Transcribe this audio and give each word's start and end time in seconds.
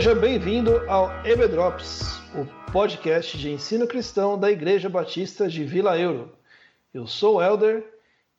Seja 0.00 0.14
bem-vindo 0.14 0.90
ao 0.90 1.10
EBDrops, 1.26 2.20
o 2.34 2.72
podcast 2.72 3.36
de 3.36 3.50
ensino 3.50 3.86
cristão 3.86 4.40
da 4.40 4.50
Igreja 4.50 4.88
Batista 4.88 5.46
de 5.46 5.62
Vila 5.62 5.98
Euro. 5.98 6.34
Eu 6.94 7.06
sou 7.06 7.36
o 7.36 7.42
Elder 7.42 7.86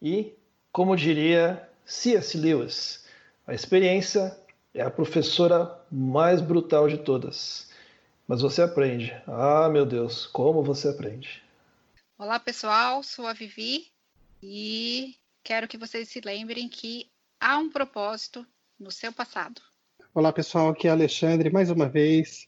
e, 0.02 0.34
como 0.71 0.96
diria 0.96 1.70
C.S. 1.86 2.36
Lewis, 2.36 3.05
a 3.46 3.54
experiência 3.54 4.36
é 4.74 4.82
a 4.82 4.89
professora 4.89 5.79
mais 5.92 6.42
brutal 6.42 6.89
de 6.89 6.97
todas. 6.97 7.70
Mas 8.28 8.42
você 8.42 8.64
aprende. 8.64 9.14
Ah, 9.28 9.70
meu 9.70 9.86
Deus, 9.86 10.25
como 10.25 10.64
você 10.64 10.87
aprende. 10.87 11.43
Olá, 12.18 12.39
pessoal, 12.39 13.04
sou 13.04 13.28
a 13.28 13.34
Vivi 13.34 13.86
e 14.42 15.15
quero 15.43 15.68
que 15.68 15.78
vocês 15.78 16.09
se 16.09 16.21
lembrem 16.21 16.68
que 16.68 17.07
há 17.39 17.59
um 17.59 17.70
propósito 17.70 18.43
no 18.79 18.89
seu 18.89 19.14
passado. 19.14 19.62
Olá, 20.14 20.33
pessoal, 20.33 20.68
aqui 20.68 20.89
é 20.89 20.92
Alexandre 20.92 21.50
mais 21.50 21.71
uma 21.71 21.88
vez. 21.88 22.46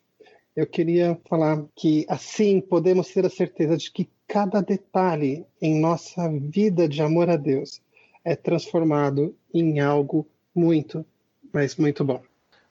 Eu 0.54 0.68
queria 0.68 1.18
falar 1.30 1.64
que 1.74 2.06
assim 2.10 2.60
podemos 2.60 3.08
ter 3.08 3.26
a 3.26 3.30
certeza 3.30 3.78
de 3.78 3.90
que 3.90 4.10
cada 4.28 4.62
detalhe 4.62 5.46
em 5.62 5.80
nossa 5.80 6.30
vida 6.30 6.90
de 6.90 7.02
amor 7.02 7.30
a 7.30 7.38
Deus 7.38 7.82
é 8.26 8.36
transformado 8.36 9.34
em 9.54 9.80
algo 9.80 10.28
muito, 10.54 11.06
mas 11.54 11.78
muito 11.78 12.04
bom. 12.04 12.22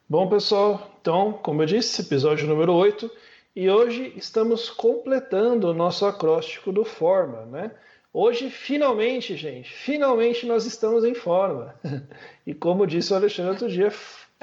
Bom, 0.06 0.28
pessoal, 0.28 0.95
então, 1.01 1.32
como 1.43 1.62
eu 1.62 1.66
disse, 1.66 2.02
episódio 2.02 2.46
número 2.46 2.74
8, 2.74 3.10
e 3.57 3.70
hoje 3.70 4.13
estamos 4.15 4.68
completando 4.68 5.68
o 5.68 5.74
nosso 5.74 6.04
acróstico 6.04 6.70
do 6.70 6.85
Forma, 6.85 7.46
né? 7.46 7.70
Hoje, 8.13 8.51
finalmente, 8.51 9.38
gente, 9.38 9.73
finalmente 9.73 10.45
nós 10.45 10.66
estamos 10.66 11.02
em 11.02 11.15
forma. 11.15 11.74
E 12.45 12.52
como 12.52 12.87
disse 12.88 13.13
o 13.13 13.16
Alexandre 13.16 13.52
outro 13.52 13.68
dia, 13.68 13.90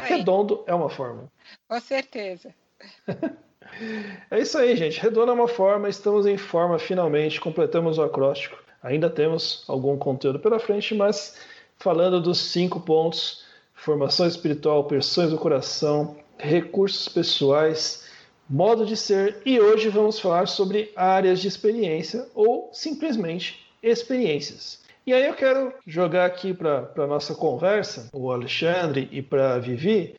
redondo 0.01 0.63
é 0.67 0.73
uma 0.73 0.89
forma. 0.89 1.31
Com 1.67 1.79
certeza. 1.79 2.53
É 4.31 4.39
isso 4.39 4.57
aí, 4.57 4.75
gente. 4.75 4.99
Redondo 4.99 5.31
é 5.31 5.33
uma 5.33 5.47
forma, 5.47 5.87
estamos 5.87 6.25
em 6.25 6.37
forma 6.37 6.79
finalmente, 6.79 7.39
completamos 7.39 7.97
o 7.97 8.01
acróstico. 8.01 8.57
Ainda 8.81 9.09
temos 9.09 9.63
algum 9.67 9.97
conteúdo 9.97 10.39
pela 10.39 10.59
frente, 10.59 10.95
mas 10.95 11.37
falando 11.77 12.21
dos 12.21 12.39
cinco 12.39 12.79
pontos: 12.79 13.45
formação 13.73 14.27
espiritual, 14.27 14.85
pessoas 14.85 15.29
do 15.29 15.37
coração, 15.37 16.17
recursos 16.37 17.07
pessoais, 17.09 18.05
modo 18.49 18.85
de 18.85 18.95
ser, 18.95 19.41
e 19.45 19.59
hoje 19.59 19.89
vamos 19.89 20.19
falar 20.19 20.47
sobre 20.47 20.91
áreas 20.95 21.39
de 21.39 21.47
experiência 21.47 22.27
ou 22.33 22.69
simplesmente 22.73 23.65
experiências. 23.83 24.79
E 25.09 25.13
aí 25.13 25.25
eu 25.25 25.33
quero 25.33 25.73
jogar 25.87 26.27
aqui 26.27 26.53
para 26.53 26.93
a 26.95 27.07
nossa 27.07 27.33
conversa, 27.33 28.11
o 28.13 28.31
Alexandre 28.31 29.09
e 29.11 29.23
para 29.23 29.55
a 29.55 29.57
Vivi. 29.57 30.15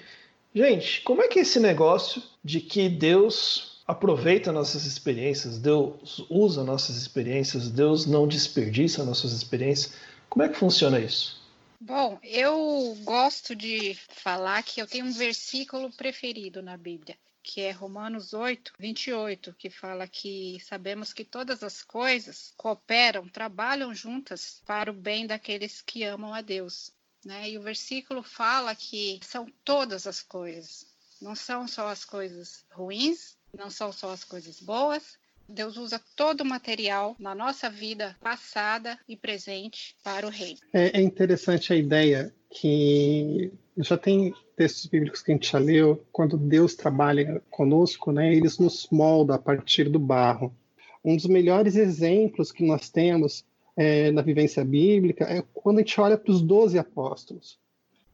Gente, 0.52 1.02
como 1.02 1.22
é 1.22 1.28
que 1.28 1.38
é 1.38 1.42
esse 1.42 1.60
negócio 1.60 2.20
de 2.42 2.60
que 2.60 2.88
Deus 2.88 3.84
aproveita 3.86 4.50
nossas 4.50 4.86
experiências, 4.86 5.60
Deus 5.60 6.26
usa 6.28 6.64
nossas 6.64 6.96
experiências, 6.96 7.70
Deus 7.70 8.04
não 8.04 8.26
desperdiça 8.26 9.04
nossas 9.04 9.30
experiências? 9.30 9.94
Como 10.28 10.44
é 10.44 10.48
que 10.48 10.58
funciona 10.58 10.98
isso? 10.98 11.40
Bom, 11.80 12.18
eu 12.24 12.98
gosto 13.04 13.54
de 13.54 13.96
falar 14.08 14.60
que 14.64 14.82
eu 14.82 14.88
tenho 14.88 15.06
um 15.06 15.12
versículo 15.12 15.88
preferido 15.92 16.60
na 16.60 16.76
Bíblia 16.76 17.14
que 17.52 17.62
é 17.62 17.72
Romanos 17.72 18.32
8, 18.32 18.74
28, 18.78 19.52
que 19.58 19.68
fala 19.68 20.06
que 20.06 20.58
sabemos 20.60 21.12
que 21.12 21.24
todas 21.24 21.64
as 21.64 21.82
coisas 21.82 22.54
cooperam, 22.56 23.28
trabalham 23.28 23.92
juntas 23.92 24.62
para 24.64 24.88
o 24.88 24.94
bem 24.94 25.26
daqueles 25.26 25.82
que 25.82 26.04
amam 26.04 26.32
a 26.32 26.42
Deus. 26.42 26.92
Né? 27.24 27.50
E 27.50 27.58
o 27.58 27.62
versículo 27.62 28.22
fala 28.22 28.72
que 28.76 29.18
são 29.24 29.52
todas 29.64 30.06
as 30.06 30.22
coisas, 30.22 30.86
não 31.20 31.34
são 31.34 31.66
só 31.66 31.88
as 31.88 32.04
coisas 32.04 32.64
ruins, 32.70 33.36
não 33.52 33.68
são 33.68 33.92
só 33.92 34.12
as 34.12 34.22
coisas 34.22 34.60
boas. 34.60 35.18
Deus 35.48 35.76
usa 35.76 36.00
todo 36.14 36.42
o 36.42 36.46
material 36.46 37.16
na 37.18 37.34
nossa 37.34 37.68
vida 37.68 38.16
passada 38.20 38.96
e 39.08 39.16
presente 39.16 39.96
para 40.04 40.24
o 40.24 40.30
reino. 40.30 40.60
É, 40.72 41.00
é 41.00 41.02
interessante 41.02 41.72
a 41.72 41.76
ideia 41.76 42.32
que 42.48 43.52
já 43.82 43.96
tem 43.96 44.34
textos 44.56 44.86
bíblicos 44.86 45.22
que 45.22 45.32
a 45.32 45.34
gente 45.34 45.50
já 45.50 45.58
leu, 45.58 46.04
quando 46.12 46.36
Deus 46.36 46.74
trabalha 46.74 47.42
conosco, 47.50 48.12
né, 48.12 48.34
eles 48.34 48.58
nos 48.58 48.88
molda 48.90 49.34
a 49.34 49.38
partir 49.38 49.88
do 49.88 49.98
barro. 49.98 50.54
Um 51.04 51.16
dos 51.16 51.26
melhores 51.26 51.76
exemplos 51.76 52.52
que 52.52 52.64
nós 52.64 52.90
temos 52.90 53.44
é, 53.76 54.10
na 54.10 54.22
vivência 54.22 54.64
bíblica 54.64 55.24
é 55.24 55.42
quando 55.54 55.78
a 55.78 55.80
gente 55.80 56.00
olha 56.00 56.18
para 56.18 56.32
os 56.32 56.42
doze 56.42 56.78
apóstolos. 56.78 57.58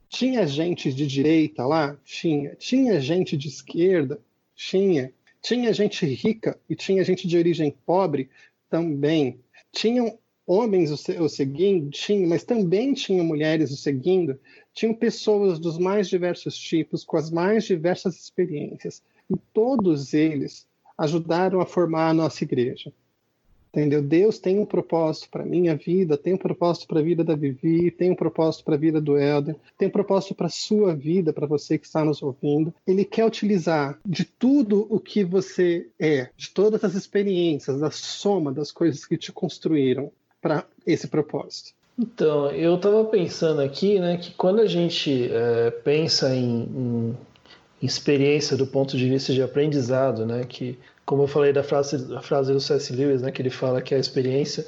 Tinha 0.09 0.47
gente 0.47 0.93
de 0.93 1.06
direita 1.06 1.66
lá? 1.66 1.97
Tinha. 2.04 2.54
Tinha 2.54 3.00
gente 3.00 3.37
de 3.37 3.48
esquerda? 3.48 4.21
Tinha. 4.54 5.12
Tinha 5.43 5.72
gente 5.72 6.06
rica 6.06 6.59
e 6.69 6.77
tinha 6.77 7.03
gente 7.03 7.27
de 7.27 7.37
origem 7.37 7.75
pobre? 7.84 8.31
Também. 8.71 9.41
Tinham 9.72 10.19
homens 10.47 10.91
o, 10.91 11.29
seguindo? 11.29 11.91
Tinha, 11.91 12.27
mas 12.27 12.45
também 12.45 12.93
tinha 12.95 13.23
mulheres 13.23 13.71
o 13.71 13.77
seguindo 13.77 14.39
tinham 14.77 14.93
pessoas 14.93 15.59
dos 15.59 15.79
mais 15.79 16.07
diversos 16.07 16.55
tipos, 16.55 17.03
com 17.03 17.17
as 17.17 17.31
mais 17.31 17.65
diversas 17.65 18.15
experiências, 18.21 19.03
e 19.29 19.34
todos 19.53 20.12
eles 20.12 20.67
ajudaram 20.99 21.61
a 21.61 21.67
formar 21.67 22.11
a 22.11 22.15
nossa 22.15 22.45
igreja. 22.45 22.93
Entendeu? 23.71 24.03
Deus 24.03 24.39
tem 24.39 24.59
um 24.59 24.67
propósito 24.67 25.31
para 25.31 25.45
minha 25.45 25.75
vida, 25.75 26.17
tem 26.17 26.34
um 26.34 26.39
propósito 26.39 26.87
para 26.87 27.01
a 27.01 27.03
vida 27.03 27.25
da 27.25 27.34
Vivi, 27.34 27.91
tem 27.91 28.11
um 28.11 28.15
propósito 28.15 28.65
para 28.65 28.75
a 28.75 28.78
vida 28.78 29.01
do 29.01 29.19
Helder, 29.19 29.57
tem 29.78 29.89
um 29.89 29.91
propósito 29.91 30.34
para 30.34 30.47
a 30.47 30.51
sua 30.51 30.95
vida, 30.95 31.33
para 31.33 31.47
você 31.47 31.78
que 31.78 31.87
está 31.87 32.05
nos 32.05 32.23
ouvindo. 32.23 32.73
Ele 32.87 33.05
quer 33.05 33.25
utilizar 33.25 33.99
de 34.05 34.25
tudo 34.25 34.87
o 34.91 35.01
que 35.01 35.25
você 35.25 35.89
é, 35.99 36.28
de 36.37 36.51
todas 36.51 36.84
as 36.84 36.95
experiências, 36.95 37.81
da 37.81 37.91
soma 37.91 38.53
das 38.53 38.71
coisas 38.71 39.07
que 39.07 39.17
te 39.17 39.33
construíram 39.33 40.13
para 40.47 40.65
esse 40.87 41.09
propósito. 41.09 41.73
Então, 41.99 42.51
eu 42.53 42.77
estava 42.77 43.05
pensando 43.05 43.61
aqui, 43.61 43.99
né, 43.99 44.17
que 44.17 44.31
quando 44.33 44.61
a 44.61 44.67
gente 44.67 45.29
é, 45.33 45.71
pensa 45.71 46.34
em, 46.34 46.62
em, 46.62 47.19
experiência 47.83 48.57
do 48.57 48.67
ponto 48.67 48.97
de 48.97 49.09
vista 49.09 49.33
de 49.33 49.43
aprendizado, 49.43 50.25
né, 50.25 50.45
que, 50.45 50.79
como 51.05 51.25
eu 51.25 51.27
falei 51.27 51.53
da 51.53 51.65
frase, 51.65 52.15
a 52.15 52.21
frase 52.21 52.53
do 52.53 52.61
C.S. 52.61 52.93
Lewis, 52.95 53.23
né, 53.23 53.33
que 53.33 53.43
ele 53.43 53.51
fala 53.51 53.83
que 53.83 53.95
a 53.95 53.99
experiência 53.99 54.67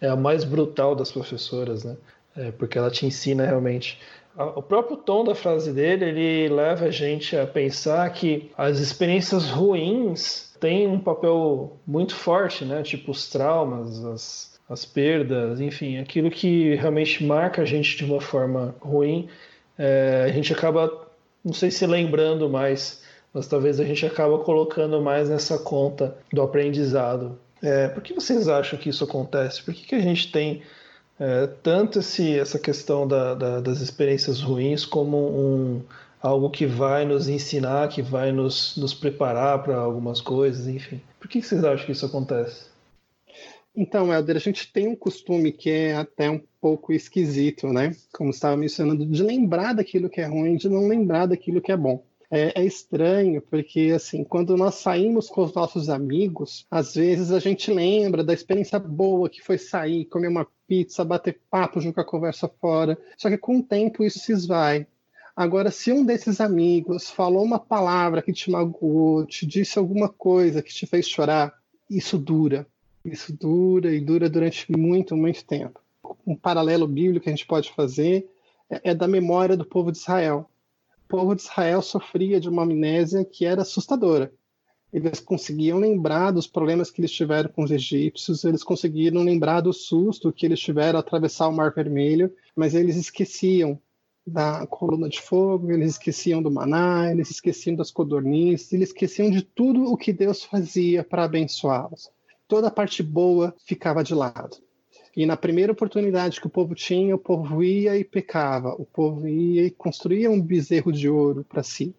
é 0.00 0.08
a 0.08 0.16
mais 0.16 0.42
brutal 0.42 0.96
das 0.96 1.12
professoras, 1.12 1.84
né, 1.84 1.96
é, 2.36 2.50
porque 2.50 2.76
ela 2.76 2.90
te 2.90 3.06
ensina 3.06 3.44
realmente. 3.44 3.98
O 4.56 4.62
próprio 4.62 4.96
tom 4.96 5.22
da 5.24 5.34
frase 5.34 5.72
dele, 5.72 6.04
ele 6.06 6.48
leva 6.54 6.86
a 6.86 6.90
gente 6.90 7.36
a 7.36 7.46
pensar 7.46 8.08
que 8.10 8.50
as 8.56 8.78
experiências 8.78 9.50
ruins 9.50 10.56
têm 10.58 10.86
um 10.86 11.00
papel 11.00 11.76
muito 11.86 12.14
forte, 12.14 12.64
né, 12.64 12.82
tipo 12.82 13.10
os 13.10 13.28
traumas, 13.28 14.02
as 14.04 14.49
as 14.70 14.84
perdas, 14.84 15.60
enfim, 15.60 15.98
aquilo 15.98 16.30
que 16.30 16.76
realmente 16.76 17.24
marca 17.24 17.62
a 17.62 17.64
gente 17.64 17.96
de 17.96 18.04
uma 18.04 18.20
forma 18.20 18.72
ruim, 18.80 19.28
é, 19.76 20.26
a 20.26 20.32
gente 20.32 20.52
acaba, 20.52 21.08
não 21.44 21.52
sei 21.52 21.72
se 21.72 21.84
lembrando 21.84 22.48
mais, 22.48 23.02
mas 23.34 23.48
talvez 23.48 23.80
a 23.80 23.84
gente 23.84 24.06
acaba 24.06 24.38
colocando 24.38 25.02
mais 25.02 25.28
nessa 25.28 25.58
conta 25.58 26.16
do 26.32 26.40
aprendizado. 26.40 27.36
É, 27.60 27.88
por 27.88 28.00
que 28.00 28.14
vocês 28.14 28.46
acham 28.48 28.78
que 28.78 28.88
isso 28.88 29.02
acontece? 29.02 29.60
Por 29.62 29.74
que, 29.74 29.86
que 29.86 29.94
a 29.96 30.00
gente 30.00 30.30
tem 30.30 30.62
é, 31.18 31.48
tanto 31.64 31.98
esse, 31.98 32.38
essa 32.38 32.58
questão 32.58 33.08
da, 33.08 33.34
da, 33.34 33.60
das 33.60 33.80
experiências 33.80 34.40
ruins 34.40 34.86
como 34.86 35.16
um, 35.16 35.82
algo 36.22 36.48
que 36.48 36.64
vai 36.64 37.04
nos 37.04 37.28
ensinar, 37.28 37.88
que 37.88 38.02
vai 38.02 38.30
nos, 38.30 38.76
nos 38.76 38.94
preparar 38.94 39.62
para 39.64 39.76
algumas 39.76 40.20
coisas, 40.20 40.68
enfim? 40.68 41.00
Por 41.18 41.28
que, 41.28 41.40
que 41.40 41.46
vocês 41.46 41.64
acham 41.64 41.86
que 41.86 41.92
isso 41.92 42.06
acontece? 42.06 42.69
Então, 43.74 44.12
Helder, 44.12 44.36
a 44.36 44.40
gente 44.40 44.72
tem 44.72 44.88
um 44.88 44.96
costume 44.96 45.52
que 45.52 45.70
é 45.70 45.94
até 45.94 46.28
um 46.28 46.40
pouco 46.60 46.92
esquisito, 46.92 47.68
né? 47.68 47.94
Como 48.12 48.30
estava 48.30 48.56
mencionando, 48.56 49.06
de 49.06 49.22
lembrar 49.22 49.74
daquilo 49.74 50.10
que 50.10 50.20
é 50.20 50.26
ruim, 50.26 50.56
de 50.56 50.68
não 50.68 50.88
lembrar 50.88 51.26
daquilo 51.26 51.60
que 51.60 51.70
é 51.70 51.76
bom. 51.76 52.04
É, 52.32 52.60
é, 52.60 52.64
estranho, 52.64 53.42
porque 53.42 53.90
assim, 53.92 54.22
quando 54.22 54.56
nós 54.56 54.76
saímos 54.76 55.28
com 55.28 55.42
os 55.42 55.52
nossos 55.52 55.88
amigos, 55.88 56.64
às 56.70 56.94
vezes 56.94 57.32
a 57.32 57.40
gente 57.40 57.72
lembra 57.72 58.22
da 58.22 58.32
experiência 58.32 58.78
boa 58.78 59.28
que 59.28 59.42
foi 59.42 59.58
sair, 59.58 60.04
comer 60.04 60.28
uma 60.28 60.46
pizza, 60.66 61.04
bater 61.04 61.40
papo, 61.50 61.80
jogar 61.80 62.04
conversa 62.04 62.48
fora. 62.60 62.96
Só 63.16 63.28
que 63.28 63.36
com 63.36 63.58
o 63.58 63.62
tempo 63.62 64.04
isso 64.04 64.20
se 64.20 64.30
esvai. 64.32 64.86
Agora, 65.34 65.70
se 65.72 65.90
um 65.90 66.04
desses 66.04 66.40
amigos 66.40 67.10
falou 67.10 67.42
uma 67.42 67.58
palavra 67.58 68.22
que 68.22 68.32
te 68.32 68.50
magoou, 68.50 69.26
te 69.26 69.44
disse 69.44 69.78
alguma 69.78 70.08
coisa 70.08 70.62
que 70.62 70.72
te 70.72 70.86
fez 70.86 71.08
chorar, 71.08 71.52
isso 71.88 72.16
dura. 72.16 72.66
Isso 73.04 73.34
dura 73.34 73.94
e 73.94 74.00
dura 74.00 74.28
durante 74.28 74.70
muito, 74.70 75.16
muito 75.16 75.44
tempo. 75.44 75.80
Um 76.26 76.36
paralelo 76.36 76.86
bíblico 76.86 77.24
que 77.24 77.30
a 77.30 77.32
gente 77.32 77.46
pode 77.46 77.72
fazer 77.72 78.28
é, 78.68 78.90
é 78.90 78.94
da 78.94 79.08
memória 79.08 79.56
do 79.56 79.64
povo 79.64 79.90
de 79.90 79.98
Israel. 79.98 80.48
O 81.04 81.08
povo 81.08 81.34
de 81.34 81.42
Israel 81.42 81.80
sofria 81.80 82.38
de 82.38 82.48
uma 82.48 82.62
amnésia 82.62 83.24
que 83.24 83.46
era 83.46 83.62
assustadora. 83.62 84.32
Eles 84.92 85.20
conseguiam 85.20 85.78
lembrar 85.78 86.32
dos 86.32 86.46
problemas 86.46 86.90
que 86.90 87.00
eles 87.00 87.12
tiveram 87.12 87.48
com 87.50 87.62
os 87.62 87.70
egípcios, 87.70 88.44
eles 88.44 88.62
conseguiram 88.62 89.22
lembrar 89.22 89.60
do 89.60 89.72
susto 89.72 90.32
que 90.32 90.44
eles 90.44 90.60
tiveram 90.60 90.98
ao 90.98 91.00
atravessar 91.00 91.48
o 91.48 91.52
Mar 91.52 91.72
Vermelho, 91.72 92.34
mas 92.56 92.74
eles 92.74 92.96
esqueciam 92.96 93.80
da 94.26 94.66
coluna 94.66 95.08
de 95.08 95.20
fogo, 95.20 95.70
eles 95.70 95.92
esqueciam 95.92 96.42
do 96.42 96.50
maná, 96.50 97.10
eles 97.10 97.30
esqueciam 97.30 97.76
das 97.76 97.90
codornizes, 97.90 98.72
eles 98.72 98.88
esqueciam 98.88 99.30
de 99.30 99.42
tudo 99.42 99.84
o 99.84 99.96
que 99.96 100.12
Deus 100.12 100.42
fazia 100.42 101.02
para 101.02 101.24
abençoá-los. 101.24 102.10
Toda 102.50 102.66
a 102.66 102.70
parte 102.72 103.00
boa 103.00 103.54
ficava 103.64 104.02
de 104.02 104.12
lado. 104.12 104.56
E 105.16 105.24
na 105.24 105.36
primeira 105.36 105.70
oportunidade 105.70 106.40
que 106.40 106.48
o 106.48 106.50
povo 106.50 106.74
tinha, 106.74 107.14
o 107.14 107.18
povo 107.18 107.62
ia 107.62 107.96
e 107.96 108.02
pecava, 108.02 108.74
o 108.76 108.84
povo 108.84 109.28
ia 109.28 109.66
e 109.66 109.70
construía 109.70 110.28
um 110.28 110.42
bezerro 110.42 110.90
de 110.90 111.08
ouro 111.08 111.46
para 111.48 111.62
si. 111.62 111.94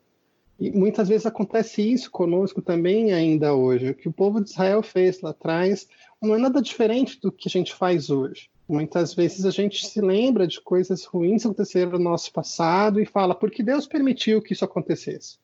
E 0.60 0.70
muitas 0.70 1.08
vezes 1.08 1.26
acontece 1.26 1.82
isso 1.82 2.12
conosco 2.12 2.62
também 2.62 3.14
ainda 3.14 3.56
hoje. 3.56 3.92
O 3.92 3.96
que 3.96 4.10
o 4.10 4.12
povo 4.12 4.42
de 4.42 4.50
Israel 4.50 4.84
fez 4.84 5.22
lá 5.22 5.30
atrás 5.30 5.88
não 6.22 6.36
é 6.36 6.38
nada 6.38 6.62
diferente 6.62 7.18
do 7.22 7.32
que 7.32 7.48
a 7.48 7.50
gente 7.50 7.74
faz 7.74 8.10
hoje. 8.10 8.50
Muitas 8.68 9.14
vezes 9.14 9.46
a 9.46 9.52
gente 9.52 9.88
se 9.88 10.02
lembra 10.02 10.46
de 10.46 10.60
coisas 10.60 11.06
ruins 11.06 11.44
que 11.44 11.48
aconteceram 11.48 11.94
no 11.94 12.00
nosso 12.00 12.30
passado 12.34 13.00
e 13.00 13.06
fala, 13.06 13.34
por 13.34 13.50
que 13.50 13.64
Deus 13.64 13.88
permitiu 13.88 14.42
que 14.42 14.52
isso 14.52 14.66
acontecesse? 14.66 15.38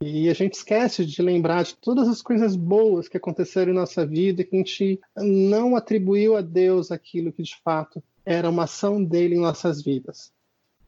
E 0.00 0.28
a 0.28 0.34
gente 0.34 0.54
esquece 0.54 1.06
de 1.06 1.22
lembrar 1.22 1.64
de 1.64 1.74
todas 1.74 2.06
as 2.06 2.20
coisas 2.20 2.54
boas 2.54 3.08
que 3.08 3.16
aconteceram 3.16 3.72
em 3.72 3.74
nossa 3.74 4.06
vida, 4.06 4.44
que 4.44 4.54
a 4.54 4.58
gente 4.58 5.00
não 5.16 5.74
atribuiu 5.74 6.36
a 6.36 6.42
Deus 6.42 6.92
aquilo 6.92 7.32
que 7.32 7.42
de 7.42 7.56
fato 7.62 8.02
era 8.24 8.50
uma 8.50 8.64
ação 8.64 9.02
dele 9.02 9.36
em 9.36 9.40
nossas 9.40 9.82
vidas. 9.82 10.32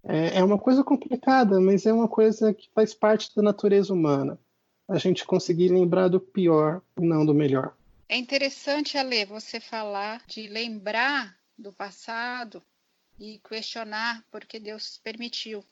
É, 0.05 0.39
é 0.39 0.45
uma 0.45 0.59
coisa 0.59 0.85
complicada, 0.85 1.61
mas 1.61 1.87
é 1.87 1.93
uma 1.93 2.09
coisa 2.09 2.53
que 2.53 2.69
faz 2.75 2.93
parte 2.95 3.35
da 3.35 3.43
natureza 3.43 3.93
humana. 3.93 4.39
A 4.87 4.99
gente 4.99 5.25
conseguir 5.25 5.69
lembrar 5.69 6.09
do 6.09 6.21
pior 6.21 6.83
e 6.99 7.05
não 7.05 7.25
do 7.25 7.35
melhor. 7.35 7.75
É 8.09 8.17
interessante, 8.17 8.97
Ale, 8.97 9.27
você 9.27 9.61
falar 9.61 10.23
de 10.27 10.49
lembrar 10.49 11.37
do 11.59 11.73
passado 11.73 12.63
e 13.19 13.39
questionar 13.47 14.25
porque 14.31 14.59
Deus 14.59 14.99
permitiu. 15.03 15.63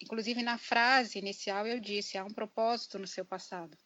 Inclusive, 0.00 0.42
na 0.42 0.58
frase 0.58 1.18
inicial, 1.18 1.66
eu 1.66 1.80
disse: 1.80 2.18
há 2.18 2.24
um 2.24 2.32
propósito 2.32 2.98
no 2.98 3.06
seu 3.06 3.24
passado. 3.24 3.76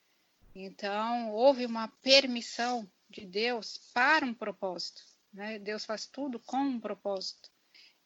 Então, 0.54 1.30
houve 1.30 1.64
uma 1.64 1.88
permissão 2.02 2.90
de 3.08 3.24
Deus 3.24 3.78
para 3.94 4.26
um 4.26 4.34
propósito. 4.34 5.02
Né? 5.32 5.58
Deus 5.58 5.84
faz 5.84 6.06
tudo 6.06 6.40
com 6.40 6.58
um 6.58 6.80
propósito. 6.80 7.48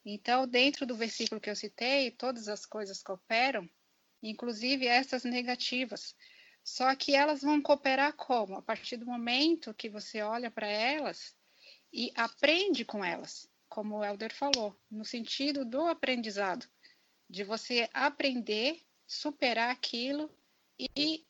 Então, 0.04 0.46
dentro 0.46 0.84
do 0.84 0.94
versículo 0.94 1.40
que 1.40 1.48
eu 1.48 1.56
citei, 1.56 2.10
todas 2.10 2.48
as 2.48 2.66
coisas 2.66 3.02
cooperam, 3.02 3.68
inclusive 4.22 4.86
essas 4.86 5.24
negativas. 5.24 6.14
Só 6.62 6.94
que 6.94 7.14
elas 7.14 7.42
vão 7.42 7.60
cooperar 7.60 8.14
como? 8.14 8.56
A 8.56 8.62
partir 8.62 8.98
do 8.98 9.06
momento 9.06 9.74
que 9.74 9.88
você 9.88 10.22
olha 10.22 10.50
para 10.50 10.66
elas 10.66 11.34
e 11.92 12.10
aprende 12.14 12.84
com 12.84 13.04
elas, 13.04 13.48
como 13.68 13.96
o 13.96 14.04
Helder 14.04 14.34
falou, 14.34 14.78
no 14.90 15.04
sentido 15.04 15.64
do 15.64 15.86
aprendizado, 15.86 16.66
de 17.34 17.42
você 17.42 17.88
aprender, 17.92 18.80
superar 19.06 19.70
aquilo 19.70 20.30
e 20.78 21.26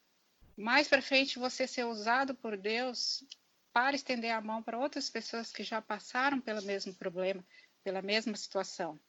mais 0.56 0.86
para 0.86 1.00
frente 1.00 1.38
você 1.38 1.66
ser 1.66 1.84
usado 1.84 2.34
por 2.34 2.58
Deus 2.58 3.24
para 3.72 3.96
estender 3.96 4.30
a 4.30 4.40
mão 4.40 4.62
para 4.62 4.78
outras 4.78 5.08
pessoas 5.08 5.50
que 5.50 5.64
já 5.64 5.80
passaram 5.80 6.40
pelo 6.40 6.62
mesmo 6.62 6.94
problema, 6.94 7.44
pela 7.82 8.02
mesma 8.02 8.36
situação. 8.36 9.00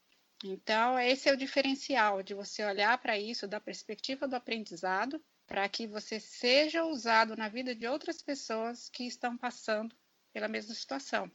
Então, 0.44 0.97
esse 0.97 1.27
é 1.30 1.33
o 1.33 1.38
diferencial 1.38 2.24
de 2.24 2.33
você 2.33 2.63
olhar 2.63 2.98
para 2.98 3.19
isso 3.19 3.48
da 3.48 3.59
perspectiva 3.59 4.27
do 4.27 4.36
aprendizado, 4.36 5.21
para 5.45 5.68
que 5.68 5.86
você 5.86 6.19
seja 6.19 6.86
usado 6.86 7.36
na 7.36 7.50
vida 7.50 7.75
de 7.75 7.86
outras 7.86 8.21
pessoas 8.21 8.89
que 8.89 9.03
estão 9.06 9.38
passando 9.38 9.95
pela 10.33 10.48
mesma 10.48 10.74
situação. 10.74 11.30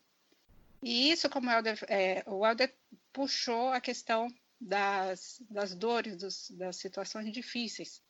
E 0.82 1.10
isso, 1.10 1.28
como 1.28 1.48
o 1.48 1.52
Helder, 1.52 1.84
é, 1.86 2.22
o 2.26 2.46
Helder 2.46 2.74
puxou 3.12 3.68
a 3.68 3.80
questão 3.80 4.28
das, 4.60 5.40
das 5.50 5.74
dores, 5.74 6.16
dos, 6.16 6.50
das 6.50 6.76
situações 6.76 7.32
difíceis. 7.32 8.02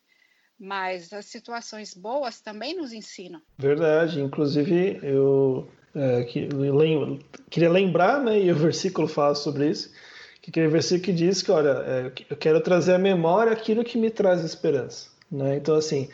Mas 0.59 1.13
as 1.13 1.27
situações 1.27 1.95
boas 1.95 2.41
também 2.41 2.77
nos 2.77 2.93
ensinam. 2.93 3.41
Verdade. 3.57 4.21
Inclusive, 4.21 5.01
eu 5.03 5.67
é, 5.95 6.25
que, 6.25 6.47
lem, 6.47 7.19
queria 7.49 7.71
lembrar, 7.71 8.23
né, 8.23 8.39
e 8.41 8.53
o 8.53 8.57
versículo 8.57 9.09
fala 9.09 9.35
sobre 9.35 9.71
isso, 9.71 9.91
que 10.43 10.51
aquele 10.51 10.69
versículo 10.69 11.05
que 11.05 11.13
diz 11.13 11.43
que, 11.43 11.51
olha, 11.51 11.71
é, 11.87 12.13
eu 12.29 12.37
quero 12.37 12.61
trazer 12.61 12.95
à 12.95 12.99
memória 12.99 13.53
aquilo 13.53 13.85
que 13.85 13.99
me 13.99 14.11
traz 14.11 14.45
esperança. 14.45 15.11
Né? 15.31 15.57
Então, 15.57 15.77
assim, 15.77 16.09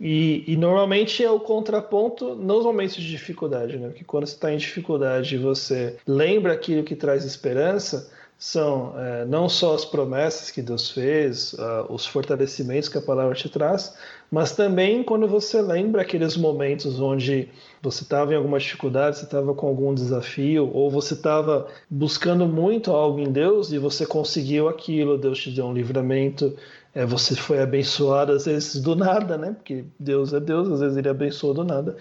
e, 0.00 0.44
e, 0.46 0.56
normalmente 0.56 1.22
é 1.22 1.30
o 1.30 1.38
contraponto 1.38 2.34
nos 2.34 2.64
momentos 2.64 2.96
de 2.96 3.08
dificuldade, 3.08 3.78
né? 3.78 3.88
Porque 3.88 4.02
quando 4.02 4.26
você 4.26 4.34
está 4.34 4.52
em 4.52 4.56
dificuldade 4.56 5.36
e 5.36 5.38
você 5.38 5.96
lembra 6.06 6.54
aquilo 6.54 6.82
que 6.82 6.96
traz 6.96 7.24
esperança, 7.24 8.10
são 8.42 8.92
é, 8.98 9.24
não 9.24 9.48
só 9.48 9.72
as 9.72 9.84
promessas 9.84 10.50
que 10.50 10.60
Deus 10.60 10.90
fez, 10.90 11.52
uh, 11.52 11.86
os 11.88 12.04
fortalecimentos 12.04 12.88
que 12.88 12.98
a 12.98 13.00
palavra 13.00 13.36
te 13.36 13.48
traz, 13.48 13.94
mas 14.28 14.50
também 14.50 15.04
quando 15.04 15.28
você 15.28 15.62
lembra 15.62 16.02
aqueles 16.02 16.36
momentos 16.36 16.98
onde 16.98 17.48
você 17.80 18.02
estava 18.02 18.32
em 18.32 18.36
alguma 18.36 18.58
dificuldade, 18.58 19.18
você 19.18 19.26
estava 19.26 19.54
com 19.54 19.68
algum 19.68 19.94
desafio, 19.94 20.68
ou 20.74 20.90
você 20.90 21.14
estava 21.14 21.68
buscando 21.88 22.44
muito 22.44 22.90
algo 22.90 23.20
em 23.20 23.30
Deus 23.30 23.70
e 23.70 23.78
você 23.78 24.04
conseguiu 24.04 24.68
aquilo, 24.68 25.16
Deus 25.16 25.38
te 25.38 25.52
deu 25.52 25.66
um 25.66 25.72
livramento, 25.72 26.52
é, 26.92 27.06
você 27.06 27.36
foi 27.36 27.60
abençoado 27.60 28.32
às 28.32 28.46
vezes 28.46 28.82
do 28.82 28.96
nada, 28.96 29.38
né? 29.38 29.52
Porque 29.52 29.84
Deus 30.00 30.32
é 30.32 30.40
Deus, 30.40 30.68
às 30.68 30.80
vezes 30.80 30.96
ele 30.96 31.08
abençoa 31.08 31.54
do 31.54 31.62
nada. 31.62 31.96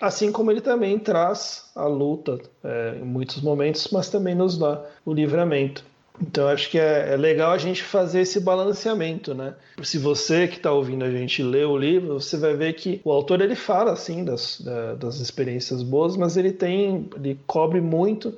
Assim 0.00 0.30
como 0.30 0.50
ele 0.50 0.60
também 0.60 0.98
traz 0.98 1.70
a 1.74 1.86
luta 1.86 2.38
é, 2.62 2.98
em 3.00 3.04
muitos 3.04 3.40
momentos, 3.40 3.88
mas 3.90 4.10
também 4.10 4.34
nos 4.34 4.58
dá 4.58 4.84
o 5.04 5.12
livramento. 5.12 5.84
Então 6.20 6.48
acho 6.48 6.70
que 6.70 6.78
é, 6.78 7.12
é, 7.12 7.16
legal 7.16 7.52
a 7.52 7.58
gente 7.58 7.82
fazer 7.82 8.20
esse 8.20 8.40
balanceamento, 8.40 9.34
né? 9.34 9.54
Se 9.82 9.98
você 9.98 10.48
que 10.48 10.56
está 10.56 10.72
ouvindo 10.72 11.04
a 11.04 11.10
gente 11.10 11.42
lê 11.42 11.64
o 11.64 11.76
livro, 11.76 12.20
você 12.20 12.36
vai 12.36 12.54
ver 12.54 12.72
que 12.74 13.00
o 13.04 13.12
autor 13.12 13.40
ele 13.40 13.54
fala 13.54 13.92
assim 13.92 14.24
das, 14.24 14.62
das 14.98 15.16
experiências 15.16 15.82
boas, 15.82 16.16
mas 16.16 16.36
ele 16.36 16.52
tem, 16.52 17.08
ele 17.14 17.38
cobre 17.46 17.80
muito 17.80 18.36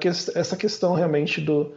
que, 0.00 0.08
essa 0.08 0.56
questão 0.56 0.94
realmente 0.94 1.40
do, 1.40 1.72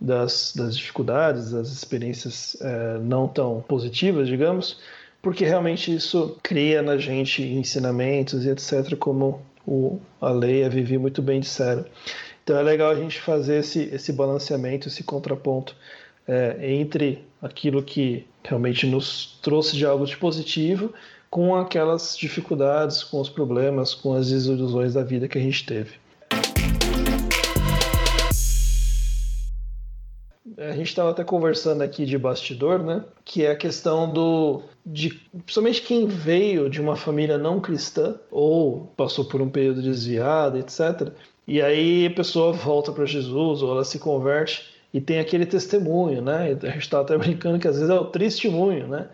das, 0.00 0.52
das 0.54 0.76
dificuldades, 0.76 1.52
das 1.52 1.68
experiências 1.68 2.56
é, 2.60 2.98
não 2.98 3.28
tão 3.28 3.64
positivas, 3.66 4.26
digamos, 4.26 4.78
porque 5.22 5.44
realmente 5.44 5.94
isso 5.94 6.36
cria 6.42 6.82
na 6.82 6.98
gente 6.98 7.42
ensinamentos 7.42 8.44
e 8.44 8.50
etc., 8.50 8.96
como 8.96 9.40
o, 9.64 10.00
a 10.20 10.30
lei 10.30 10.62
e 10.62 10.64
a 10.64 10.68
Vivi 10.68 10.98
muito 10.98 11.22
bem 11.22 11.38
disseram. 11.38 11.86
Então 12.42 12.58
é 12.58 12.62
legal 12.62 12.90
a 12.90 12.96
gente 12.96 13.20
fazer 13.20 13.60
esse, 13.60 13.84
esse 13.94 14.12
balanceamento, 14.12 14.88
esse 14.88 15.04
contraponto 15.04 15.76
é, 16.26 16.56
entre 16.74 17.24
aquilo 17.40 17.82
que 17.82 18.26
realmente 18.42 18.86
nos 18.86 19.38
trouxe 19.40 19.76
de 19.76 19.86
algo 19.86 20.04
de 20.04 20.16
positivo 20.16 20.92
com 21.30 21.54
aquelas 21.54 22.16
dificuldades, 22.18 23.02
com 23.04 23.20
os 23.20 23.28
problemas, 23.28 23.94
com 23.94 24.12
as 24.12 24.28
desilusões 24.28 24.94
da 24.94 25.02
vida 25.02 25.28
que 25.28 25.38
a 25.38 25.40
gente 25.40 25.64
teve. 25.64 26.01
A 30.68 30.72
gente 30.72 30.88
estava 30.88 31.10
até 31.10 31.24
conversando 31.24 31.82
aqui 31.82 32.04
de 32.04 32.16
bastidor, 32.16 32.78
né? 32.82 33.04
Que 33.24 33.44
é 33.44 33.50
a 33.50 33.56
questão 33.56 34.12
do. 34.12 34.62
De, 34.84 35.10
principalmente 35.44 35.82
quem 35.82 36.06
veio 36.06 36.68
de 36.70 36.80
uma 36.80 36.96
família 36.96 37.38
não 37.38 37.60
cristã 37.60 38.16
ou 38.30 38.92
passou 38.96 39.24
por 39.24 39.40
um 39.40 39.48
período 39.48 39.82
desviado, 39.82 40.58
etc. 40.58 41.12
E 41.46 41.60
aí 41.60 42.06
a 42.06 42.10
pessoa 42.10 42.52
volta 42.52 42.92
para 42.92 43.04
Jesus 43.04 43.62
ou 43.62 43.72
ela 43.72 43.84
se 43.84 43.98
converte 43.98 44.72
e 44.92 45.00
tem 45.00 45.18
aquele 45.18 45.46
testemunho, 45.46 46.22
né? 46.22 46.56
A 46.62 46.66
gente 46.66 46.80
estava 46.80 47.02
até 47.02 47.18
brincando 47.18 47.58
que 47.58 47.68
às 47.68 47.76
vezes 47.76 47.90
é 47.90 47.98
o 47.98 48.06
testemunho, 48.06 48.86
né? 48.86 49.08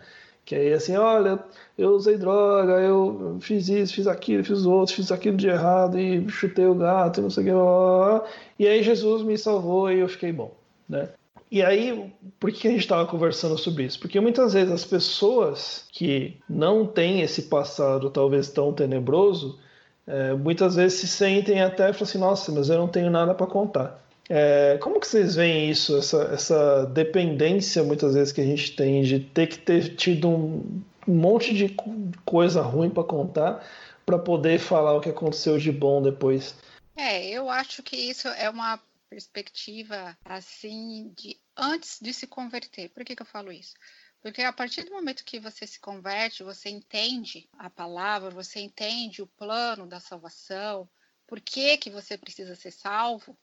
Que 0.45 0.55
aí 0.55 0.73
assim, 0.73 0.95
olha, 0.95 1.39
eu 1.77 1.91
usei 1.91 2.17
droga, 2.17 2.73
eu 2.79 3.37
fiz 3.41 3.69
isso, 3.69 3.93
fiz 3.93 4.07
aquilo, 4.07 4.43
fiz 4.43 4.65
outro, 4.65 4.95
fiz 4.95 5.11
aquilo 5.11 5.37
de 5.37 5.47
errado 5.47 5.97
e 5.99 6.27
chutei 6.29 6.65
o 6.65 6.73
gato 6.75 7.21
não 7.21 7.29
sei 7.29 7.43
o 7.43 7.45
que, 7.45 7.51
blá, 7.51 7.61
blá, 7.63 8.19
blá. 8.19 8.29
e 8.57 8.67
aí 8.67 8.81
Jesus 8.83 9.23
me 9.23 9.37
salvou 9.37 9.91
e 9.91 9.99
eu 9.99 10.09
fiquei 10.09 10.31
bom, 10.31 10.55
né? 10.87 11.09
E 11.51 11.63
aí, 11.63 12.13
por 12.39 12.51
que 12.51 12.67
a 12.67 12.71
gente 12.71 12.81
estava 12.81 13.07
conversando 13.07 13.57
sobre 13.57 13.83
isso? 13.83 13.99
Porque 13.99 14.19
muitas 14.19 14.53
vezes 14.53 14.71
as 14.71 14.85
pessoas 14.85 15.85
que 15.91 16.37
não 16.47 16.85
têm 16.85 17.21
esse 17.21 17.43
passado 17.43 18.09
talvez 18.11 18.49
tão 18.49 18.71
tenebroso, 18.71 19.59
é, 20.05 20.33
muitas 20.33 20.75
vezes 20.75 20.99
se 20.99 21.07
sentem 21.07 21.61
até 21.61 21.91
falam 21.91 22.03
assim, 22.03 22.17
nossa, 22.19 22.51
mas 22.51 22.69
eu 22.69 22.77
não 22.77 22.87
tenho 22.87 23.09
nada 23.09 23.33
para 23.33 23.47
contar. 23.47 23.99
É, 24.29 24.77
como 24.79 24.99
que 24.99 25.07
vocês 25.07 25.35
veem 25.35 25.71
isso, 25.71 25.97
essa, 25.97 26.21
essa 26.31 26.85
dependência 26.85 27.83
muitas 27.83 28.13
vezes 28.13 28.31
que 28.31 28.41
a 28.41 28.45
gente 28.45 28.75
tem 28.75 29.01
de 29.01 29.19
ter 29.19 29.47
que 29.47 29.57
ter 29.57 29.95
tido 29.95 30.29
um 30.29 30.83
monte 31.07 31.51
de 31.51 31.75
coisa 32.23 32.61
ruim 32.61 32.91
para 32.91 33.03
contar 33.03 33.65
para 34.05 34.19
poder 34.19 34.59
falar 34.59 34.93
o 34.93 35.01
que 35.01 35.09
aconteceu 35.09 35.57
de 35.57 35.71
bom 35.71 36.01
depois? 36.01 36.55
É, 36.95 37.27
eu 37.29 37.49
acho 37.49 37.81
que 37.81 37.95
isso 37.95 38.27
é 38.27 38.49
uma 38.49 38.79
perspectiva 39.09 40.17
assim 40.23 41.11
de 41.17 41.39
antes 41.57 41.99
de 41.99 42.13
se 42.13 42.27
converter. 42.27 42.89
Por 42.89 43.03
que, 43.03 43.15
que 43.15 43.21
eu 43.21 43.25
falo 43.25 43.51
isso? 43.51 43.73
Porque 44.21 44.41
a 44.41 44.53
partir 44.53 44.83
do 44.83 44.91
momento 44.91 45.23
que 45.23 45.39
você 45.39 45.65
se 45.65 45.79
converte, 45.79 46.43
você 46.43 46.69
entende 46.69 47.49
a 47.57 47.69
palavra, 47.69 48.29
você 48.29 48.59
entende 48.59 49.21
o 49.21 49.27
plano 49.27 49.87
da 49.87 49.99
salvação, 49.99 50.89
por 51.25 51.39
que, 51.39 51.77
que 51.77 51.89
você 51.89 52.17
precisa 52.17 52.55
ser 52.55 52.71
salvo, 52.71 53.37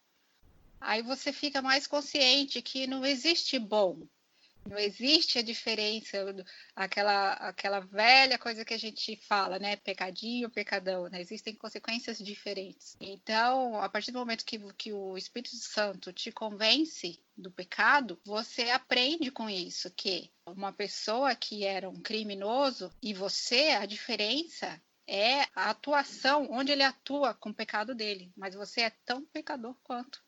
aí 0.81 1.03
você 1.03 1.33
fica 1.33 1.63
mais 1.63 1.87
consciente 1.87 2.61
que 2.61 2.87
não 2.87 3.05
existe 3.05 3.59
bom, 3.59 4.07
não 4.69 4.79
existe 4.79 5.39
a 5.39 5.43
diferença, 5.43 6.19
aquela, 6.75 7.33
aquela 7.35 7.81
velha 7.81 8.39
coisa 8.39 8.65
que 8.65 8.75
a 8.75 8.79
gente 8.79 9.17
fala, 9.29 9.59
né? 9.59 9.77
Pecadinho, 9.77 10.51
pecadão, 10.51 11.09
né? 11.09 11.21
Existem 11.21 11.55
consequências 11.55 12.19
diferentes. 12.19 12.97
Então, 13.01 13.81
a 13.81 13.89
partir 13.89 14.13
do 14.13 14.19
momento 14.19 14.45
que, 14.45 14.59
que 14.75 14.93
o 14.93 15.17
Espírito 15.17 15.57
Santo 15.57 16.13
te 16.13 16.33
convence 16.33 17.21
do 17.37 17.51
pecado, 17.51 18.21
você 18.25 18.71
aprende 18.71 19.31
com 19.31 19.49
isso 19.49 19.91
que 19.91 20.31
uma 20.47 20.73
pessoa 20.73 21.35
que 21.35 21.65
era 21.65 21.89
um 21.89 22.01
criminoso 22.01 22.93
e 23.03 23.13
você, 23.13 23.71
a 23.71 23.87
diferença 23.87 24.81
é 25.07 25.43
a 25.55 25.71
atuação, 25.71 26.49
onde 26.51 26.73
ele 26.73 26.83
atua 26.83 27.35
com 27.35 27.51
o 27.51 27.55
pecado 27.55 27.95
dele, 27.95 28.33
mas 28.37 28.55
você 28.55 28.83
é 28.83 28.91
tão 29.05 29.25
pecador 29.25 29.77
quanto. 29.83 30.21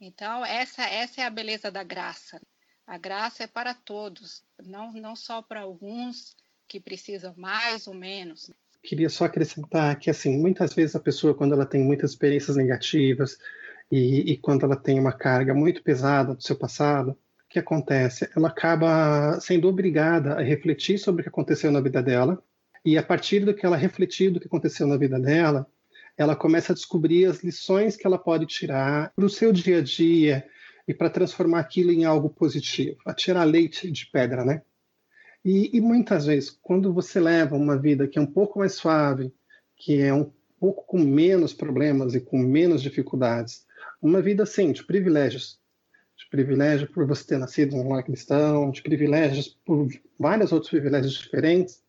Então, 0.00 0.44
essa, 0.44 0.82
essa 0.84 1.20
é 1.20 1.24
a 1.24 1.30
beleza 1.30 1.70
da 1.70 1.82
graça. 1.82 2.40
A 2.86 2.98
graça 2.98 3.44
é 3.44 3.46
para 3.46 3.72
todos, 3.74 4.42
não, 4.62 4.92
não 4.92 5.16
só 5.16 5.40
para 5.40 5.60
alguns 5.60 6.36
que 6.68 6.78
precisam 6.78 7.34
mais 7.36 7.86
ou 7.86 7.94
menos. 7.94 8.50
Queria 8.82 9.08
só 9.08 9.24
acrescentar 9.24 9.98
que, 9.98 10.10
assim, 10.10 10.38
muitas 10.38 10.74
vezes 10.74 10.94
a 10.94 11.00
pessoa, 11.00 11.34
quando 11.34 11.54
ela 11.54 11.64
tem 11.64 11.82
muitas 11.82 12.10
experiências 12.10 12.56
negativas 12.56 13.38
e, 13.90 14.32
e 14.32 14.36
quando 14.36 14.64
ela 14.64 14.76
tem 14.76 15.00
uma 15.00 15.12
carga 15.12 15.54
muito 15.54 15.82
pesada 15.82 16.34
do 16.34 16.42
seu 16.42 16.56
passado, 16.56 17.12
o 17.12 17.48
que 17.48 17.58
acontece? 17.58 18.28
Ela 18.36 18.48
acaba 18.48 19.40
sendo 19.40 19.68
obrigada 19.68 20.34
a 20.34 20.42
refletir 20.42 20.98
sobre 20.98 21.20
o 21.20 21.24
que 21.24 21.30
aconteceu 21.30 21.72
na 21.72 21.80
vida 21.80 22.02
dela 22.02 22.42
e 22.84 22.98
a 22.98 23.02
partir 23.02 23.40
do 23.40 23.54
que 23.54 23.64
ela 23.64 23.76
refletir 23.76 24.30
do 24.30 24.38
que 24.38 24.46
aconteceu 24.46 24.86
na 24.86 24.96
vida 24.96 25.18
dela, 25.18 25.66
ela 26.16 26.36
começa 26.36 26.72
a 26.72 26.74
descobrir 26.74 27.24
as 27.24 27.42
lições 27.42 27.96
que 27.96 28.06
ela 28.06 28.18
pode 28.18 28.44
tirar 28.46 29.10
para 29.16 29.24
o 29.24 29.30
seu 29.30 29.52
dia 29.52 29.78
a 29.78 29.82
dia 29.82 30.46
e 30.86 30.94
para 30.94 31.10
transformar 31.10 31.60
aquilo 31.60 31.90
em 31.90 32.04
algo 32.04 32.28
positivo, 32.28 32.98
a 33.06 33.14
tirar 33.14 33.44
leite 33.44 33.90
de 33.90 34.06
pedra, 34.06 34.44
né? 34.44 34.62
E, 35.44 35.76
e, 35.76 35.80
muitas 35.80 36.24
vezes, 36.24 36.50
quando 36.62 36.92
você 36.92 37.20
leva 37.20 37.54
uma 37.54 37.76
vida 37.76 38.08
que 38.08 38.18
é 38.18 38.22
um 38.22 38.26
pouco 38.26 38.58
mais 38.58 38.74
suave, 38.74 39.32
que 39.76 40.00
é 40.00 40.12
um 40.12 40.30
pouco 40.58 40.86
com 40.86 40.98
menos 40.98 41.52
problemas 41.52 42.14
e 42.14 42.20
com 42.20 42.38
menos 42.38 42.80
dificuldades, 42.82 43.66
uma 44.00 44.22
vida 44.22 44.46
sim 44.46 44.72
de 44.72 44.82
privilégios, 44.82 45.60
de 46.16 46.26
privilégio 46.30 46.90
por 46.90 47.06
você 47.06 47.26
ter 47.26 47.38
nascido 47.38 47.76
num 47.76 47.92
lar 47.92 48.02
cristão, 48.02 48.70
de 48.70 48.82
privilégios 48.82 49.48
por 49.66 49.86
vários 50.18 50.52
outros 50.52 50.70
privilégios 50.70 51.12
diferentes, 51.12 51.82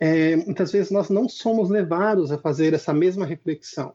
é, 0.00 0.34
muitas 0.34 0.72
vezes 0.72 0.90
nós 0.90 1.10
não 1.10 1.28
somos 1.28 1.68
levados 1.68 2.32
a 2.32 2.38
fazer 2.38 2.72
essa 2.72 2.92
mesma 2.92 3.26
reflexão. 3.26 3.94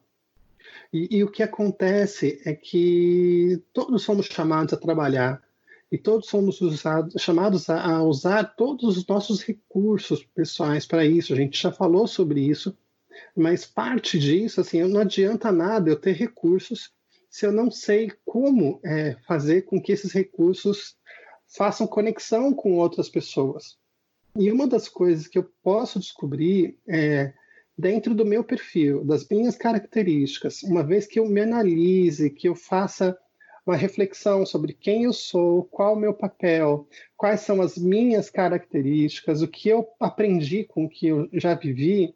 E, 0.96 1.18
e, 1.18 1.24
o 1.26 1.30
que 1.30 1.44
acontece 1.44 2.42
é 2.46 2.56
que 2.56 3.62
todos 3.74 4.02
somos 4.02 4.28
chamados 4.28 4.74
a 4.74 4.78
trabalhar 4.78 5.44
e 5.92 5.98
todos 5.98 6.30
somos 6.30 6.62
usados, 6.62 7.22
chamados 7.22 7.70
a, 7.70 7.98
a 7.98 8.02
usar 8.02 8.56
todos 8.56 8.98
os 8.98 9.06
nossos 9.06 9.44
recursos 9.44 10.24
pessoais 10.24 10.86
para 10.86 11.06
isso. 11.06 11.34
A 11.34 11.36
gente 11.36 11.62
já 11.62 11.70
falou 11.70 12.08
sobre 12.08 12.40
isso, 12.40 12.78
mas 13.36 13.66
parte 13.66 14.18
disso, 14.18 14.62
assim, 14.62 14.82
não 14.86 15.02
adianta 15.02 15.52
nada 15.52 15.90
eu 15.90 16.00
ter 16.00 16.14
recursos 16.14 16.94
se 17.30 17.46
eu 17.46 17.52
não 17.52 17.70
sei 17.70 18.10
como 18.24 18.80
é, 18.82 19.18
fazer 19.28 19.64
com 19.64 19.82
que 19.82 19.92
esses 19.92 20.14
recursos 20.14 20.96
façam 21.46 21.86
conexão 21.86 22.54
com 22.54 22.78
outras 22.78 23.10
pessoas. 23.10 23.78
E 24.38 24.50
uma 24.50 24.66
das 24.66 24.88
coisas 24.88 25.28
que 25.28 25.38
eu 25.38 25.52
posso 25.62 26.00
descobrir 26.00 26.80
é 26.88 27.34
dentro 27.78 28.14
do 28.16 28.26
meu 28.26 28.44
perfil, 28.44 29.04
das 29.04 29.28
minhas 29.28 29.56
características, 29.56 30.64
uma 30.64 30.84
vez 30.84 31.06
que 31.06 31.20
eu 31.20 31.26
me 31.28 31.42
analise, 31.42 32.30
que 32.30 32.48
eu 32.48 32.56
faça 32.56 33.18
uma 33.66 33.76
reflexão 33.76 34.46
sobre 34.46 34.74
quem 34.74 35.04
eu 35.04 35.14
sou, 35.14 35.64
qual 35.64 35.96
o 35.96 36.00
meu 36.00 36.14
papel, 36.14 36.88
quais 37.18 37.42
são 37.42 37.62
as 37.62 37.78
minhas 37.78 38.30
características, 38.30 39.42
o 39.42 39.48
que 39.48 39.70
eu 39.70 39.88
aprendi 40.00 40.64
com 40.64 40.86
o 40.86 40.90
que 40.90 41.08
eu 41.08 41.28
já 41.34 41.56
vivi, 41.56 42.16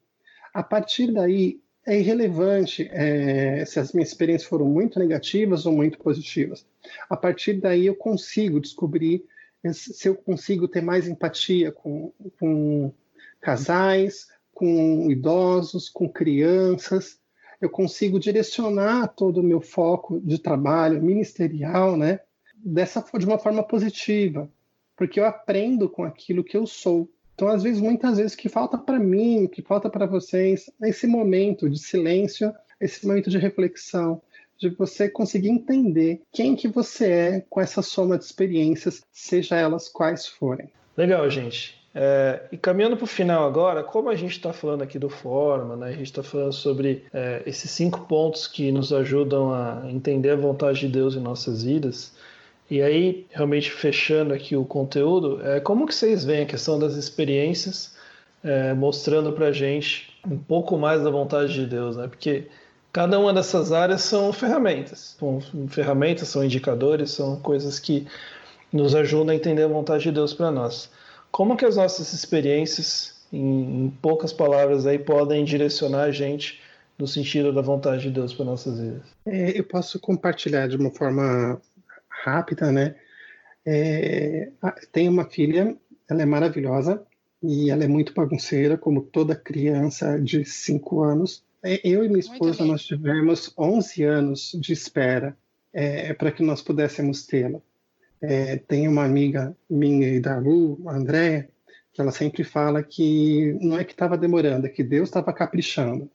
a 0.53 0.61
partir 0.61 1.11
daí 1.11 1.59
é 1.85 1.97
irrelevante 1.97 2.87
é, 2.91 3.65
se 3.65 3.79
as 3.79 3.93
minhas 3.93 4.09
experiências 4.09 4.47
foram 4.47 4.65
muito 4.65 4.99
negativas 4.99 5.65
ou 5.65 5.73
muito 5.73 5.97
positivas. 5.97 6.65
A 7.09 7.17
partir 7.17 7.53
daí 7.53 7.87
eu 7.87 7.95
consigo 7.95 8.59
descobrir 8.59 9.25
se 9.73 10.07
eu 10.07 10.15
consigo 10.15 10.67
ter 10.67 10.81
mais 10.81 11.07
empatia 11.07 11.71
com, 11.71 12.13
com 12.39 12.93
casais, 13.41 14.27
com 14.59 15.09
idosos, 15.09 15.87
com 15.87 16.09
crianças, 16.09 17.17
eu 17.61 17.69
consigo 17.69 18.19
direcionar 18.19 19.07
todo 19.07 19.39
o 19.39 19.43
meu 19.43 19.61
foco 19.61 20.19
de 20.19 20.37
trabalho 20.37 21.01
ministerial, 21.01 21.95
né, 21.95 22.19
dessa 22.53 23.01
de 23.17 23.25
uma 23.25 23.39
forma 23.39 23.63
positiva, 23.63 24.51
porque 24.97 25.17
eu 25.17 25.25
aprendo 25.25 25.87
com 25.87 26.03
aquilo 26.03 26.43
que 26.43 26.57
eu 26.57 26.67
sou. 26.67 27.09
Então, 27.33 27.47
às 27.47 27.63
vezes, 27.63 27.79
muitas 27.79 28.17
vezes, 28.17 28.33
o 28.33 28.37
que 28.37 28.49
falta 28.49 28.77
para 28.77 28.99
mim, 28.99 29.45
o 29.45 29.49
que 29.49 29.61
falta 29.61 29.89
para 29.89 30.05
vocês, 30.05 30.69
é 30.83 30.89
esse 30.89 31.07
momento 31.07 31.69
de 31.69 31.79
silêncio, 31.79 32.53
esse 32.81 33.07
momento 33.07 33.29
de 33.29 33.37
reflexão, 33.37 34.21
de 34.57 34.67
você 34.71 35.07
conseguir 35.07 35.47
entender 35.47 36.21
quem 36.33 36.53
que 36.53 36.67
você 36.67 37.05
é 37.09 37.45
com 37.49 37.61
essa 37.61 37.81
soma 37.81 38.17
de 38.17 38.25
experiências, 38.25 39.01
seja 39.09 39.55
elas 39.55 39.87
quais 39.87 40.27
forem. 40.27 40.69
Legal, 40.97 41.29
gente. 41.29 41.78
É, 42.01 42.43
e 42.49 42.57
caminhando 42.57 42.95
para 42.95 43.03
o 43.03 43.07
final 43.07 43.45
agora, 43.45 43.83
como 43.83 44.09
a 44.09 44.15
gente 44.15 44.31
está 44.31 44.53
falando 44.53 44.83
aqui 44.83 44.97
do 44.97 45.09
Forma, 45.09 45.75
né, 45.75 45.87
a 45.87 45.91
gente 45.91 46.03
está 46.03 46.23
falando 46.23 46.53
sobre 46.53 47.03
é, 47.13 47.43
esses 47.45 47.69
cinco 47.71 48.05
pontos 48.05 48.47
que 48.47 48.71
nos 48.71 48.93
ajudam 48.93 49.53
a 49.53 49.81
entender 49.83 50.29
a 50.29 50.35
vontade 50.37 50.79
de 50.79 50.87
Deus 50.87 51.15
em 51.15 51.19
nossas 51.19 51.63
vidas, 51.63 52.13
e 52.71 52.81
aí, 52.81 53.25
realmente 53.31 53.69
fechando 53.69 54.33
aqui 54.33 54.55
o 54.55 54.63
conteúdo, 54.63 55.45
é, 55.45 55.59
como 55.59 55.85
que 55.85 55.93
vocês 55.93 56.23
veem 56.23 56.43
a 56.43 56.45
questão 56.45 56.79
das 56.79 56.93
experiências 56.93 57.93
é, 58.43 58.73
mostrando 58.73 59.33
para 59.33 59.47
a 59.47 59.51
gente 59.51 60.17
um 60.25 60.37
pouco 60.37 60.77
mais 60.77 61.03
da 61.03 61.09
vontade 61.09 61.53
de 61.53 61.65
Deus, 61.65 61.97
né? 61.97 62.07
Porque 62.07 62.47
Cada 62.91 63.19
uma 63.19 63.31
dessas 63.31 63.71
áreas 63.71 64.01
são 64.01 64.33
ferramentas. 64.33 65.15
São 65.19 65.39
ferramentas, 65.67 66.27
são 66.27 66.43
indicadores, 66.43 67.11
são 67.11 67.39
coisas 67.39 67.79
que 67.79 68.07
nos 68.73 68.95
ajudam 68.95 69.31
a 69.31 69.35
entender 69.35 69.63
a 69.63 69.67
vontade 69.67 70.03
de 70.03 70.11
Deus 70.11 70.33
para 70.33 70.49
nós. 70.49 70.89
Como 71.31 71.55
que 71.55 71.65
as 71.65 71.75
nossas 71.75 72.13
experiências, 72.13 73.15
em, 73.31 73.85
em, 73.85 73.89
poucas 74.01 74.33
palavras, 74.33 74.85
aí 74.85 74.97
podem 74.97 75.43
direcionar 75.43 76.03
a 76.03 76.11
gente 76.11 76.59
no 76.97 77.07
sentido 77.07 77.53
da 77.53 77.61
vontade 77.61 78.03
de 78.03 78.11
Deus 78.11 78.33
para 78.33 78.45
nossas 78.45 78.79
vidas? 78.79 79.03
É, 79.25 79.57
eu 79.57 79.63
posso 79.63 79.99
compartilhar 79.99 80.67
de 80.67 80.75
uma 80.75 80.91
forma 80.91 81.61
rápida, 82.09 82.71
né? 82.71 82.95
É, 83.65 84.49
tenho 84.91 85.11
uma 85.11 85.25
filha, 85.25 85.77
ela 86.09 86.21
é 86.21 86.25
maravilhosa 86.25 87.01
e 87.41 87.69
ela 87.69 87.83
é 87.83 87.87
muito 87.87 88.13
bagunceira, 88.13 88.77
como 88.77 89.01
toda 89.01 89.35
criança 89.35 90.19
de 90.19 90.43
5 90.43 91.03
anos. 91.03 91.43
É, 91.63 91.79
eu 91.83 92.03
e 92.03 92.07
minha 92.07 92.19
esposa, 92.19 92.65
nós 92.65 92.83
tivemos 92.83 93.53
11 93.57 94.03
anos 94.03 94.51
de 94.59 94.73
espera 94.73 95.37
é, 95.73 96.13
para 96.13 96.31
que 96.31 96.43
nós 96.43 96.61
pudéssemos 96.61 97.25
tê-la. 97.25 97.61
É, 98.21 98.57
tem 98.57 98.87
uma 98.87 99.05
amiga 99.05 99.55
minha 99.69 100.07
e 100.09 100.19
da 100.19 100.37
Lu, 100.37 100.81
a 100.87 100.93
Andréia, 100.93 101.49
que 101.93 102.01
ela 102.01 102.11
sempre 102.11 102.43
fala 102.43 102.83
que 102.83 103.57
não 103.61 103.77
é 103.77 103.83
que 103.83 103.93
estava 103.93 104.17
demorando, 104.17 104.67
é 104.67 104.69
que 104.69 104.83
Deus 104.83 105.09
estava 105.09 105.33
caprichando. 105.33 106.09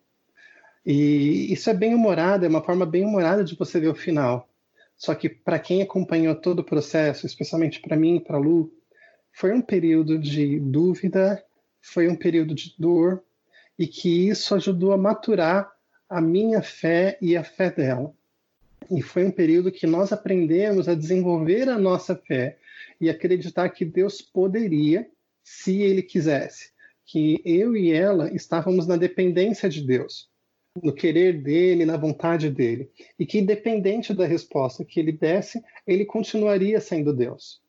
E 0.84 1.52
isso 1.52 1.70
é 1.70 1.74
bem 1.74 1.94
humorado, 1.94 2.44
é 2.44 2.48
uma 2.48 2.62
forma 2.62 2.84
bem 2.84 3.04
humorada 3.04 3.42
de 3.42 3.56
você 3.56 3.80
ver 3.80 3.88
o 3.88 3.94
final. 3.94 4.48
Só 4.96 5.14
que 5.14 5.28
para 5.28 5.58
quem 5.58 5.82
acompanhou 5.82 6.34
todo 6.34 6.60
o 6.60 6.64
processo, 6.64 7.26
especialmente 7.26 7.80
para 7.80 7.96
mim 7.96 8.16
e 8.16 8.20
para 8.20 8.38
Lu, 8.38 8.72
foi 9.32 9.52
um 9.52 9.62
período 9.62 10.18
de 10.18 10.60
dúvida, 10.60 11.42
foi 11.80 12.08
um 12.08 12.14
período 12.14 12.54
de 12.54 12.74
dor, 12.78 13.22
e 13.78 13.86
que 13.86 14.28
isso 14.28 14.54
ajudou 14.54 14.92
a 14.92 14.98
maturar 14.98 15.70
a 16.08 16.20
minha 16.20 16.62
fé 16.62 17.18
e 17.20 17.36
a 17.36 17.42
fé 17.42 17.70
dela. 17.70 18.14
E 18.90 19.02
foi 19.02 19.24
um 19.24 19.30
período 19.30 19.72
que 19.72 19.86
nós 19.86 20.12
aprendemos 20.12 20.88
a 20.88 20.94
desenvolver 20.94 21.68
a 21.68 21.78
nossa 21.78 22.14
fé 22.14 22.58
e 23.00 23.08
acreditar 23.08 23.68
que 23.70 23.84
Deus 23.84 24.20
poderia, 24.20 25.08
se 25.42 25.82
Ele 25.82 26.02
quisesse, 26.02 26.70
que 27.04 27.40
eu 27.44 27.76
e 27.76 27.92
ela 27.92 28.34
estávamos 28.34 28.86
na 28.86 28.96
dependência 28.96 29.68
de 29.68 29.82
Deus, 29.82 30.28
no 30.82 30.92
querer 30.92 31.42
dele, 31.42 31.84
na 31.84 31.96
vontade 31.96 32.50
dele, 32.50 32.90
e 33.18 33.26
que 33.26 33.38
independente 33.38 34.12
da 34.12 34.26
resposta 34.26 34.84
que 34.84 34.98
ele 34.98 35.12
desse, 35.12 35.62
ele 35.86 36.04
continuaria 36.04 36.80
sendo 36.80 37.12
Deus. 37.12 37.62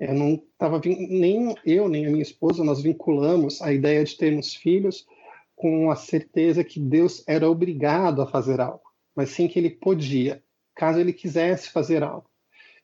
Eu 0.00 0.14
não 0.14 0.34
estava 0.34 0.80
nem 0.84 1.54
eu 1.64 1.88
nem 1.88 2.06
a 2.06 2.10
minha 2.10 2.22
esposa 2.22 2.64
nós 2.64 2.82
vinculamos 2.82 3.62
a 3.62 3.72
ideia 3.72 4.02
de 4.02 4.16
termos 4.16 4.52
filhos 4.52 5.06
com 5.54 5.92
a 5.92 5.94
certeza 5.94 6.64
que 6.64 6.80
Deus 6.80 7.22
era 7.24 7.48
obrigado 7.48 8.20
a 8.20 8.26
fazer 8.26 8.60
algo, 8.60 8.82
mas 9.14 9.30
sim 9.30 9.48
que 9.48 9.58
ele 9.58 9.70
podia, 9.70 10.42
caso 10.74 10.98
ele 10.98 11.12
quisesse 11.12 11.70
fazer 11.70 12.02
algo. 12.02 12.28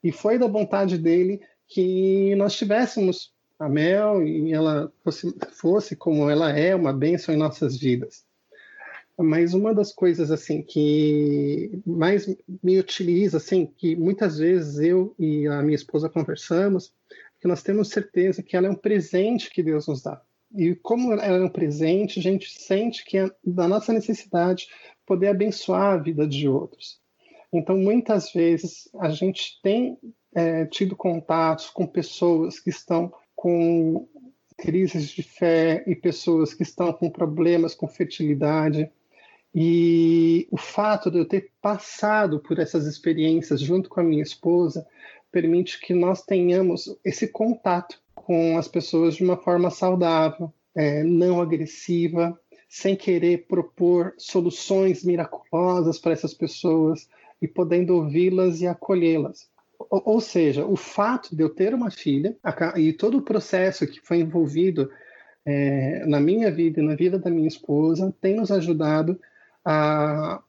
E 0.03 0.13
foi 0.13 0.39
da 0.39 0.47
vontade 0.47 0.99
dele 0.99 1.41
que 1.67 2.35
nós 2.37 2.57
tivéssemos 2.57 3.33
a 3.59 3.69
Mel 3.69 4.23
e 4.25 4.53
ela 4.53 4.93
fosse, 5.03 5.35
fosse 5.53 5.97
como 5.97 6.31
ela 6.31 6.57
é, 6.57 6.75
uma 6.75 6.93
bênção 6.93 7.35
em 7.35 7.39
nossas 7.39 7.77
vidas. 7.77 8.25
mas 9.19 9.53
uma 9.53 9.75
das 9.75 9.93
coisas 9.93 10.31
assim 10.31 10.63
que 10.63 11.83
mais 11.85 12.27
me 12.63 12.79
utiliza, 12.79 13.39
assim, 13.39 13.67
que 13.67 13.97
muitas 13.97 14.39
vezes 14.39 14.79
eu 14.79 15.13
e 15.19 15.47
a 15.49 15.61
minha 15.61 15.75
esposa 15.75 16.09
conversamos, 16.09 16.93
que 17.41 17.49
nós 17.49 17.63
temos 17.63 17.89
certeza 17.89 18.43
que 18.43 18.57
ela 18.57 18.69
é 18.69 18.71
um 18.71 18.77
presente 18.77 19.51
que 19.51 19.63
Deus 19.63 19.89
nos 19.89 20.03
dá. 20.03 20.23
E 20.55 20.75
como 20.77 21.13
ela 21.13 21.25
é 21.25 21.45
um 21.45 21.49
presente, 21.49 22.19
a 22.19 22.23
gente 22.23 22.51
sente 22.51 23.05
que 23.05 23.19
é 23.19 23.31
da 23.45 23.69
nossa 23.69 23.93
necessidade 23.93 24.69
poder 25.07 25.29
abençoar 25.29 25.95
a 25.95 25.97
vida 25.97 26.27
de 26.27 26.49
outros. 26.49 27.01
Então, 27.53 27.77
muitas 27.77 28.33
vezes, 28.33 28.89
a 28.99 29.11
gente 29.11 29.61
tem 29.63 29.99
é, 30.35 30.67
tido 30.67 30.95
contatos 30.95 31.71
com 31.71 31.87
pessoas 31.87 32.61
que 32.61 32.71
estão 32.71 33.13
com 33.35 34.07
crises 34.57 35.09
de 35.11 35.23
fé 35.23 35.85
e 35.87 35.95
pessoas 35.95 36.53
que 36.53 36.63
estão 36.63 36.93
com 36.93 37.09
problemas 37.09 37.75
com 37.75 37.87
fertilidade. 37.87 38.91
E 39.55 40.47
o 40.51 40.59
fato 40.59 41.11
de 41.11 41.19
eu 41.19 41.25
ter 41.25 41.53
passado 41.63 42.41
por 42.41 42.59
essas 42.59 42.87
experiências 42.87 43.61
junto 43.61 43.89
com 43.89 44.01
a 44.01 44.05
minha 44.05 44.23
esposa 44.23 44.87
permite 45.31 45.81
que 45.81 45.95
nós 45.95 46.23
tenhamos 46.23 46.95
esse 47.05 47.29
contato 47.29 48.01
com 48.23 48.59
as 48.59 48.69
pessoas 48.69 49.15
de 49.15 49.25
uma 49.25 49.37
forma 49.37 49.71
saudável, 49.71 50.53
é, 50.75 51.03
não 51.03 51.41
agressiva, 51.41 52.39
sem 52.69 52.95
querer 52.95 53.47
propor 53.49 54.15
soluções 54.19 55.03
miraculosas 55.03 55.99
para 55.99 56.13
essas 56.13 56.35
pessoas 56.35 57.09
e 57.41 57.49
podendo 57.49 57.97
ouvi-las 57.97 58.61
e 58.61 58.67
acolhê-las. 58.67 59.49
Ou, 59.79 60.03
ou 60.05 60.21
seja, 60.21 60.67
o 60.67 60.77
fato 60.77 61.35
de 61.35 61.43
eu 61.43 61.49
ter 61.49 61.73
uma 61.73 61.91
filha 61.91 62.37
e 62.77 62.93
todo 62.93 63.19
o 63.19 63.23
processo 63.23 63.87
que 63.87 64.01
foi 64.01 64.19
envolvido 64.19 64.91
é, 65.47 66.05
na 66.07 66.21
minha 66.21 66.51
vida 66.51 66.81
e 66.81 66.85
na 66.85 66.95
vida 66.95 67.19
da 67.19 67.31
minha 67.31 67.49
esposa 67.49 68.15
tem 68.21 68.37
nos 68.37 68.51
ajudado 68.51 69.19
a 69.65 70.43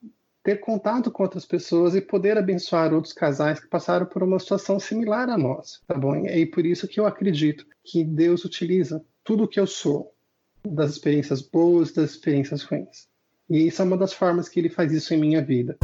ter 0.49 0.59
contato 0.59 1.11
com 1.11 1.21
outras 1.21 1.45
pessoas 1.45 1.93
e 1.93 2.01
poder 2.01 2.35
abençoar 2.35 2.91
outros 2.91 3.13
casais 3.13 3.59
que 3.59 3.67
passaram 3.67 4.07
por 4.07 4.23
uma 4.23 4.39
situação 4.39 4.79
similar 4.79 5.29
a 5.29 5.37
nós, 5.37 5.79
tá 5.85 5.93
bom? 5.93 6.25
E 6.25 6.41
é 6.41 6.45
por 6.47 6.65
isso 6.65 6.87
que 6.87 6.99
eu 6.99 7.05
acredito 7.05 7.67
que 7.83 8.03
Deus 8.03 8.43
utiliza 8.45 9.05
tudo 9.23 9.43
o 9.43 9.47
que 9.47 9.59
eu 9.59 9.67
sou, 9.67 10.11
das 10.67 10.93
experiências 10.93 11.39
boas, 11.39 11.91
das 11.91 12.11
experiências 12.11 12.63
ruins. 12.63 13.07
E 13.47 13.67
isso 13.67 13.79
é 13.83 13.85
uma 13.85 13.97
das 13.97 14.11
formas 14.11 14.49
que 14.49 14.59
ele 14.59 14.69
faz 14.69 14.91
isso 14.91 15.13
em 15.13 15.19
minha 15.19 15.39
vida. 15.39 15.77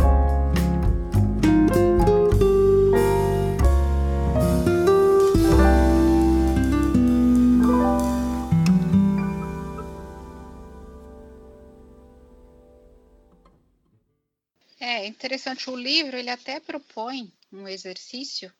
Interessante, 15.07 15.69
o 15.69 15.75
livro 15.75 16.17
ele 16.17 16.29
até 16.29 16.59
propõe 16.59 17.33
um 17.51 17.67
exercício, 17.67 18.53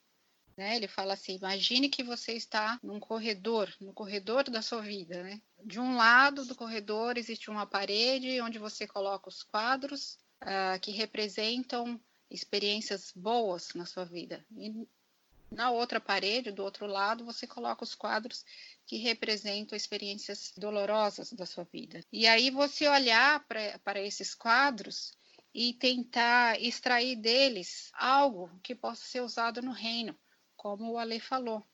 né? 0.57 0.75
Ele 0.75 0.87
fala 0.87 1.13
assim: 1.13 1.35
imagine 1.35 1.89
que 1.89 2.03
você 2.03 2.33
está 2.33 2.79
num 2.81 2.99
corredor, 2.99 3.73
no 3.79 3.93
corredor 3.93 4.49
da 4.49 4.61
sua 4.61 4.81
vida, 4.81 5.23
né? 5.23 5.41
De 5.63 5.79
um 5.79 5.95
lado 5.95 6.45
do 6.45 6.55
corredor 6.55 7.17
existe 7.17 7.49
uma 7.49 7.65
parede 7.65 8.39
onde 8.41 8.59
você 8.59 8.87
coloca 8.87 9.29
os 9.29 9.43
quadros 9.43 10.17
uh, 10.41 10.79
que 10.81 10.91
representam 10.91 11.99
experiências 12.29 13.11
boas 13.15 13.73
na 13.73 13.85
sua 13.85 14.05
vida. 14.05 14.45
E 14.57 14.87
na 15.51 15.71
outra 15.71 15.99
parede, 15.99 16.51
do 16.51 16.63
outro 16.63 16.85
lado, 16.85 17.23
você 17.23 17.45
coloca 17.45 17.83
os 17.83 17.95
quadros 17.95 18.43
que 18.85 18.97
representam 18.97 19.75
experiências 19.75 20.53
dolorosas 20.57 21.31
da 21.33 21.45
sua 21.45 21.63
vida. 21.65 22.03
E 22.11 22.27
aí 22.27 22.49
você 22.49 22.87
olhar 22.87 23.45
para 23.47 24.01
esses 24.01 24.33
quadros 24.33 25.13
e 25.55 25.73
tentar 25.73 26.61
extrair 26.61 27.15
deles 27.15 27.89
algo 27.93 28.51
que 28.61 28.75
possa 28.75 29.05
ser 29.05 29.21
usado 29.21 29.61
no 29.61 29.71
reino, 29.71 30.13
como 30.57 30.91
o 30.91 30.97
Ale 30.99 31.17
falou. 31.17 31.65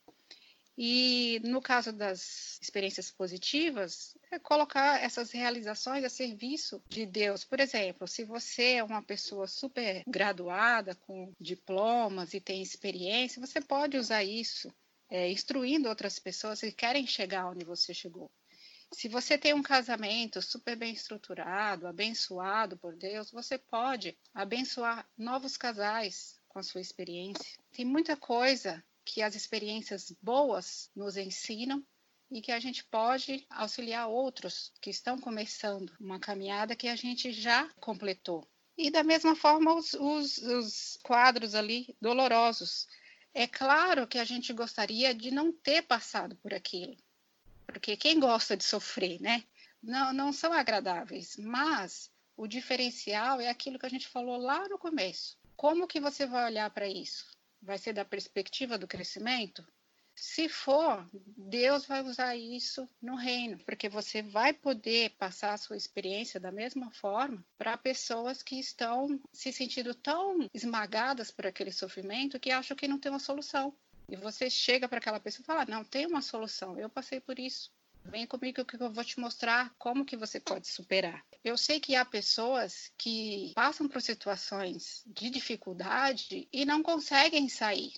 E 0.78 1.42
no 1.44 1.60
caso 1.60 1.92
das 1.92 2.60
experiências 2.62 3.10
positivas, 3.10 4.16
é 4.32 4.38
colocar 4.38 5.02
essas 5.02 5.32
realizações 5.32 6.04
a 6.04 6.10
serviço 6.10 6.82
de 6.88 7.08
Deus. 7.08 7.44
Por 7.44 7.60
exemplo, 7.60 8.08
se 8.08 8.24
você 8.24 8.74
é 8.76 8.84
uma 8.84 9.02
pessoa 9.02 9.48
super 9.48 10.04
graduada, 10.08 10.94
com 10.94 11.34
diplomas 11.40 12.36
e 12.36 12.40
tem 12.40 12.62
experiência, 12.62 13.42
você 13.42 13.60
pode 13.60 13.98
usar 13.98 14.24
isso, 14.24 14.72
é, 15.10 15.32
instruindo 15.32 15.90
outras 15.90 16.20
pessoas 16.20 16.62
que 16.62 16.72
querem 16.72 17.08
chegar 17.08 17.50
onde 17.50 17.66
você 17.66 17.96
chegou. 17.96 18.32
Se 18.94 19.08
você 19.08 19.38
tem 19.38 19.54
um 19.54 19.64
casamento 19.64 20.42
super 20.42 20.76
bem 20.76 20.94
estruturado, 20.94 21.88
abençoado 21.88 22.78
por 22.78 22.96
Deus, 22.96 23.32
você 23.32 23.58
pode 23.58 24.18
abençoar 24.34 25.10
novos 25.18 25.56
casais 25.56 26.40
com 26.48 26.60
a 26.60 26.64
sua 26.64 26.82
experiência. 26.82 27.58
Tem 27.72 27.86
muita 27.86 28.18
coisa 28.18 28.84
que 29.06 29.22
as 29.22 29.34
experiências 29.34 30.14
boas 30.22 30.92
nos 30.96 31.18
ensinam 31.18 31.84
e 32.30 32.42
que 32.42 32.52
a 32.52 32.60
gente 32.60 32.84
pode 32.84 33.46
auxiliar 33.50 34.08
outros 34.08 34.72
que 34.82 34.90
estão 34.90 35.18
começando 35.18 35.94
uma 36.00 36.20
caminhada 36.20 36.76
que 36.76 36.88
a 36.88 36.96
gente 36.96 37.32
já 37.32 37.70
completou. 37.80 38.48
E 38.78 38.90
da 38.90 39.04
mesma 39.04 39.36
forma, 39.36 39.74
os, 39.74 39.94
os, 39.94 40.38
os 40.38 40.98
quadros 41.04 41.56
ali 41.56 41.96
dolorosos. 42.00 42.88
É 43.34 43.48
claro 43.48 44.08
que 44.08 44.18
a 44.18 44.26
gente 44.26 44.52
gostaria 44.54 45.14
de 45.14 45.32
não 45.32 45.52
ter 45.52 45.82
passado 45.82 46.36
por 46.38 46.54
aquilo, 46.54 46.96
porque 47.72 47.98
quem 47.98 48.20
gosta 48.20 48.56
de 48.56 48.64
sofrer, 48.64 49.20
né? 49.22 49.44
Não, 49.82 50.14
não 50.14 50.32
são 50.32 50.54
agradáveis, 50.54 51.36
mas 51.38 52.12
o 52.38 52.48
diferencial 52.48 53.42
é 53.42 53.50
aquilo 53.50 53.80
que 53.80 53.86
a 53.86 53.90
gente 53.90 54.08
falou 54.08 54.38
lá 54.38 54.68
no 54.70 54.78
começo. 54.78 55.38
Como 55.56 55.88
que 55.88 56.00
você 56.00 56.26
vai 56.26 56.46
olhar 56.46 56.70
para 56.70 56.88
isso? 56.88 57.26
Vai 57.62 57.78
ser 57.78 57.94
da 57.94 58.06
perspectiva 58.06 58.78
do 58.78 58.88
crescimento? 58.88 59.66
Se 60.16 60.50
for, 60.50 61.08
Deus 61.38 61.86
vai 61.86 62.04
usar 62.04 62.36
isso 62.36 62.88
no 63.02 63.16
reino, 63.16 63.58
porque 63.66 63.90
você 63.90 64.22
vai 64.22 64.54
poder 64.54 65.12
passar 65.12 65.54
a 65.54 65.58
sua 65.58 65.78
experiência 65.78 66.40
da 66.40 66.52
mesma 66.52 66.92
forma 66.92 67.44
para 67.58 67.78
pessoas 67.78 68.44
que 68.44 68.60
estão 68.60 69.20
se 69.32 69.52
sentindo 69.52 69.96
tão 69.96 70.48
esmagadas 70.54 71.32
por 71.32 71.48
aquele 71.48 71.72
sofrimento 71.72 72.40
que 72.40 72.52
acham 72.52 72.76
que 72.76 72.88
não 72.88 73.00
tem 73.00 73.12
uma 73.12 73.20
solução. 73.20 73.76
E 74.12 74.16
você 74.18 74.50
chega 74.50 74.90
para 74.90 74.98
aquela 74.98 75.22
pessoa 75.22 75.42
e 75.42 75.46
fala: 75.46 75.66
"Não, 75.66 75.86
tem 75.86 76.06
uma 76.06 76.22
solução. 76.22 76.78
Eu 76.78 76.90
passei 76.90 77.22
por 77.22 77.40
isso. 77.40 77.72
Vem 78.04 78.28
comigo 78.28 78.66
que 78.66 78.76
eu 78.76 78.92
vou 78.92 79.06
te 79.06 79.18
mostrar 79.18 79.74
como 79.80 80.04
que 80.04 80.18
você 80.18 80.38
pode 80.38 80.68
superar". 80.68 81.26
Eu 81.42 81.58
sei 81.58 81.80
que 81.80 81.96
há 81.96 82.04
pessoas 82.04 82.92
que 82.98 83.54
passam 83.56 83.88
por 83.88 84.02
situações 84.02 85.02
de 85.06 85.30
dificuldade 85.30 86.46
e 86.52 86.66
não 86.66 86.84
conseguem 86.84 87.48
sair. 87.48 87.94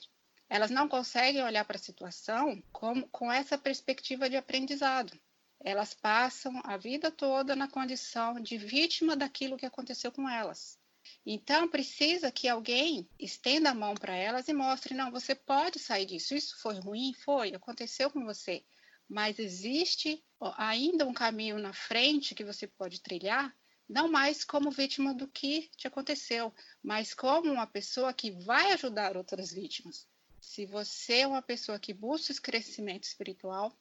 Elas 0.47 0.69
não 0.69 0.87
conseguem 0.87 1.43
olhar 1.43 1.65
para 1.65 1.77
a 1.77 1.81
situação 1.89 2.61
com, 2.71 3.01
com 3.09 3.31
essa 3.31 3.57
perspectiva 3.57 4.29
de 4.29 4.37
aprendizado. 4.37 5.19
Elas 5.65 5.95
passam 5.95 6.61
a 6.63 6.77
vida 6.77 7.09
toda 7.09 7.55
na 7.55 7.67
condição 7.67 8.39
de 8.39 8.55
vítima 8.55 9.15
daquilo 9.15 9.57
que 9.57 9.65
aconteceu 9.65 10.11
com 10.11 10.29
elas. 10.29 10.77
Então, 11.25 11.69
precisa 11.69 12.31
que 12.31 12.49
alguém 12.49 13.07
estenda 13.17 13.69
a 13.69 13.73
mão 13.73 13.95
para 13.95 14.15
elas 14.15 14.47
e 14.47 14.53
mostre: 14.53 14.93
não, 14.93 15.09
você 15.09 15.33
pode 15.33 15.79
sair 15.79 16.05
disso. 16.05 16.35
Isso 16.35 16.57
foi 16.59 16.75
ruim? 16.79 17.13
Foi, 17.13 17.53
aconteceu 17.53 18.09
com 18.09 18.25
você. 18.25 18.63
Mas 19.07 19.39
existe 19.39 20.23
ainda 20.57 21.05
um 21.05 21.13
caminho 21.13 21.57
na 21.59 21.73
frente 21.73 22.35
que 22.35 22.43
você 22.43 22.67
pode 22.67 23.01
trilhar, 23.01 23.55
não 23.87 24.09
mais 24.09 24.43
como 24.43 24.71
vítima 24.71 25.13
do 25.13 25.27
que 25.27 25.69
te 25.77 25.87
aconteceu, 25.87 26.53
mas 26.81 27.13
como 27.13 27.51
uma 27.51 27.67
pessoa 27.67 28.13
que 28.13 28.31
vai 28.31 28.71
ajudar 28.73 29.15
outras 29.15 29.51
vítimas. 29.51 30.07
Se 30.41 30.65
você 30.65 31.19
é 31.19 31.27
uma 31.27 31.41
pessoa 31.41 31.79
que 31.79 31.93
busca 31.93 32.31
esse 32.31 32.41
crescimento 32.41 33.03
espiritual, 33.03 33.71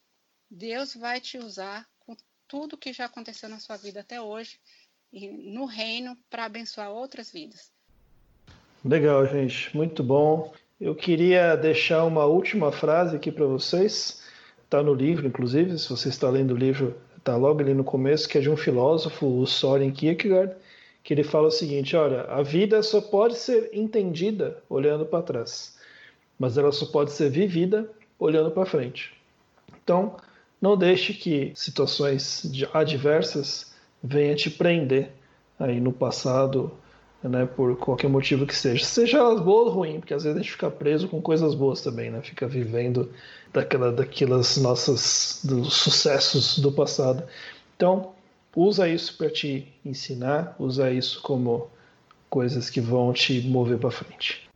Deus 0.51 0.95
vai 0.95 1.21
te 1.21 1.39
usar 1.39 1.89
com 1.99 2.17
tudo 2.47 2.77
que 2.77 2.93
já 2.93 3.07
aconteceu 3.07 3.49
na 3.49 3.59
sua 3.59 3.77
vida 3.77 4.01
até 4.01 4.21
hoje 4.21 4.61
no 5.13 5.67
reino 5.67 6.17
para 6.31 6.45
abençoar 6.45 6.91
outras 6.91 7.31
vidas. 7.31 7.71
Legal, 8.85 9.27
gente, 9.27 9.75
muito 9.77 10.03
bom. 10.03 10.53
Eu 10.81 10.95
queria 10.95 11.55
deixar 11.55 12.05
uma 12.05 12.25
última 12.25 12.73
frase 12.73 13.15
aqui 13.15 13.31
para 13.31 13.47
vocês. 13.47 14.23
Está 14.65 14.83
no 14.83 14.95
livro, 14.95 15.27
inclusive, 15.27 15.79
se 15.79 15.89
você 15.89 16.09
está 16.09 16.29
lendo 16.29 16.55
o 16.55 16.57
livro, 16.57 16.97
está 17.17 17.37
logo 17.37 17.61
ali 17.61 17.75
no 17.75 17.85
começo, 17.85 18.29
que 18.29 18.39
é 18.39 18.41
de 18.41 18.51
um 18.51 18.57
filósofo, 18.57 19.27
o 19.27 19.47
Soren 19.47 19.93
Kierkegaard, 19.93 20.55
que 21.05 21.15
ele 21.15 21.23
fala 21.23 21.49
o 21.49 21.53
seguinte: 21.53 21.95
olha, 21.95 22.23
a 22.23 22.43
vida 22.43 22.83
só 22.83 23.01
pode 23.01 23.37
ser 23.37 23.71
entendida 23.73 24.61
olhando 24.69 25.07
para 25.07 25.23
trás, 25.23 25.77
mas 26.39 26.59
ela 26.59 26.73
só 26.73 26.87
pode 26.87 27.13
ser 27.13 27.31
vivida 27.31 27.89
olhando 28.19 28.51
para 28.51 28.67
frente. 28.67 29.13
Então, 29.85 30.17
não 30.61 30.77
deixe 30.77 31.13
que 31.13 31.53
situações 31.55 32.51
adversas 32.73 33.72
venha 34.03 34.35
te 34.35 34.51
prender 34.51 35.13
aí 35.59 35.81
no 35.81 35.93
passado, 35.93 36.73
né, 37.23 37.47
por 37.47 37.77
qualquer 37.77 38.09
motivo 38.09 38.47
que 38.47 38.55
seja. 38.55 38.85
Seja 38.85 39.19
elas 39.19 39.41
boas 39.41 39.69
ou 39.69 39.75
ruins, 39.75 40.01
porque 40.01 40.15
às 40.15 40.25
vezes 40.25 40.37
a 40.37 40.43
gente 40.43 40.53
fica 40.53 40.71
preso 40.71 41.09
com 41.09 41.23
coisas 41.23 41.55
boas 41.55 41.81
também, 41.81 42.11
né? 42.11 42.21
Fica 42.23 42.49
vivendo 42.49 43.13
daquela, 43.53 43.93
daquelas 43.93 44.57
nossas 44.57 45.41
dos 45.45 45.75
sucessos 45.75 46.59
do 46.59 46.73
passado. 46.73 47.23
Então, 47.77 48.13
usa 48.57 48.89
isso 48.89 49.17
para 49.17 49.31
te 49.31 49.73
ensinar, 49.85 50.57
usa 50.59 50.91
isso 50.91 51.23
como 51.23 51.71
coisas 52.29 52.69
que 52.69 52.81
vão 52.81 53.13
te 53.13 53.41
mover 53.43 53.79
para 53.79 53.91
frente. 53.91 54.49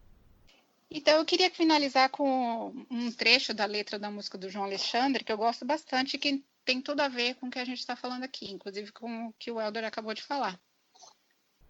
Então, 0.91 1.19
eu 1.19 1.25
queria 1.25 1.51
finalizar 1.51 2.09
com 2.09 2.73
um 2.91 3.13
trecho 3.13 3.53
da 3.53 3.67
letra 3.67 3.99
da 3.99 4.11
música 4.11 4.39
do 4.39 4.49
João 4.49 4.65
Alexandre, 4.65 5.25
que 5.25 5.33
eu 5.33 5.37
gosto 5.37 5.65
bastante 5.65 6.17
que 6.17 6.43
tem 6.67 6.83
tudo 6.83 7.01
a 7.01 7.09
ver 7.09 7.37
com 7.37 7.47
o 7.47 7.51
que 7.51 7.61
a 7.61 7.65
gente 7.65 7.79
está 7.79 7.95
falando 7.95 8.25
aqui, 8.25 8.51
inclusive 8.51 8.91
com 8.91 9.29
o 9.29 9.33
que 9.35 9.53
o 9.53 9.61
Elder 9.61 9.85
acabou 9.85 10.13
de 10.13 10.23
falar. 10.23 10.61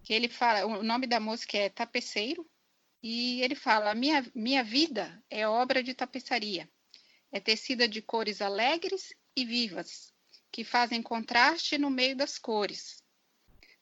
Que 0.02 0.14
ele 0.14 0.26
fala, 0.26 0.64
o 0.66 0.82
nome 0.82 1.06
da 1.06 1.20
música 1.20 1.58
é 1.58 1.68
Tapeceiro, 1.68 2.48
e 3.02 3.42
ele 3.42 3.54
fala: 3.54 3.94
minha, 3.94 4.24
minha 4.34 4.64
vida 4.64 5.22
é 5.28 5.46
obra 5.46 5.82
de 5.82 5.92
tapeçaria, 5.92 6.68
é 7.30 7.38
tecida 7.38 7.86
de 7.86 8.00
cores 8.00 8.40
alegres 8.40 9.14
e 9.36 9.44
vivas, 9.44 10.14
que 10.50 10.64
fazem 10.64 11.02
contraste 11.02 11.76
no 11.76 11.90
meio 11.90 12.16
das 12.16 12.38
cores, 12.38 13.04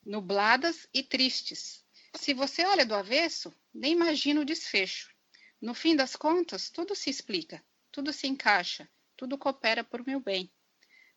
nubladas 0.04 0.88
e 0.92 1.00
tristes. 1.02 1.84
Se 2.16 2.34
você 2.34 2.66
olha 2.66 2.84
do 2.84 2.94
avesso, 2.94 3.54
nem 3.72 3.92
imagina 3.92 4.40
o 4.40 4.44
desfecho. 4.44 5.14
No 5.60 5.74
fim 5.74 5.94
das 5.94 6.16
contas, 6.16 6.70
tudo 6.70 6.94
se 6.96 7.08
explica, 7.08 7.64
tudo 7.92 8.12
se 8.12 8.26
encaixa, 8.26 8.88
tudo 9.16 9.38
coopera 9.38 9.84
por 9.84 10.04
meu 10.04 10.18
bem. 10.18 10.50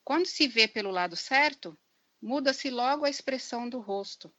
Quando 0.08 0.26
se 0.26 0.48
vê 0.48 0.70
pelo 0.70 0.89
lado 0.89 1.17
certo, 1.17 1.78
muda-se 2.22 2.70
logo 2.70 3.04
a 3.04 3.10
expressão 3.10 3.67
do 3.67 3.82
rosto. 3.82 4.32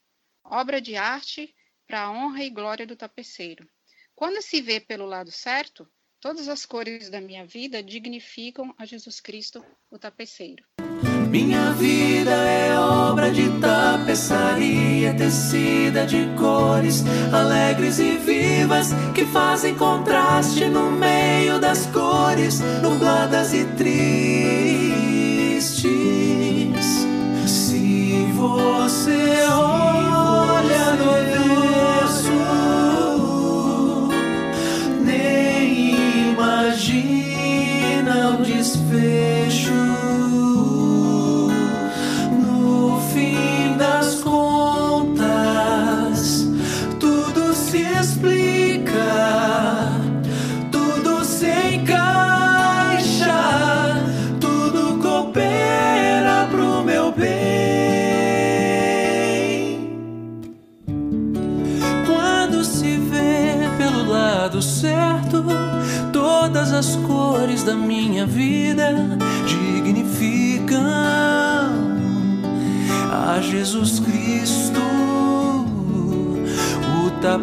Obra 0.42 0.80
de 0.80 0.96
arte 0.96 1.54
para 1.86 2.04
a 2.04 2.10
honra 2.10 2.42
e 2.42 2.48
glória 2.48 2.86
do 2.86 2.96
tapeceiro. 2.96 3.68
Quando 4.14 4.40
se 4.40 4.62
vê 4.62 4.80
pelo 4.80 5.04
lado 5.04 5.30
certo, 5.30 5.86
todas 6.22 6.48
as 6.48 6.64
cores 6.64 7.10
da 7.10 7.20
minha 7.20 7.44
vida 7.44 7.82
dignificam 7.82 8.74
a 8.78 8.86
Jesus 8.86 9.20
Cristo, 9.20 9.62
o 9.90 9.98
tapeceiro. 9.98 10.64
Minha 11.28 11.70
vida 11.72 12.30
é 12.30 12.74
obra 12.78 13.30
de 13.30 13.60
tapeçaria, 13.60 15.14
tecida 15.14 16.06
de 16.06 16.34
cores 16.38 17.02
alegres 17.30 17.98
e 17.98 18.16
vivas 18.16 18.88
que 19.14 19.26
fazem 19.26 19.76
contraste 19.76 20.64
no 20.64 20.90
meio 20.90 21.60
das 21.60 21.84
cores 21.88 22.58
nubladas 22.82 23.52
e 23.52 23.66
tristes. 23.76 25.17
Se 25.60 26.72
você 28.32 29.42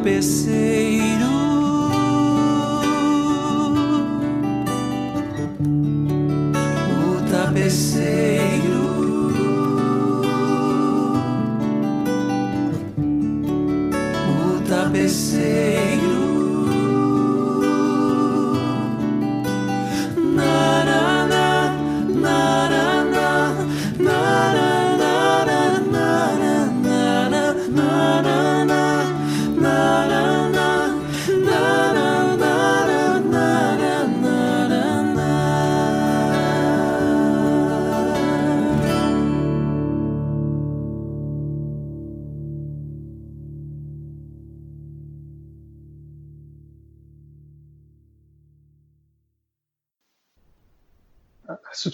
o 0.07 0.64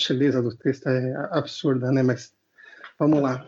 sutileza 0.02 0.42
do 0.42 0.56
texto 0.56 0.88
é 0.88 1.30
absurda, 1.32 1.92
né? 1.92 2.02
Mas 2.02 2.34
vamos 2.98 3.22
lá. 3.22 3.46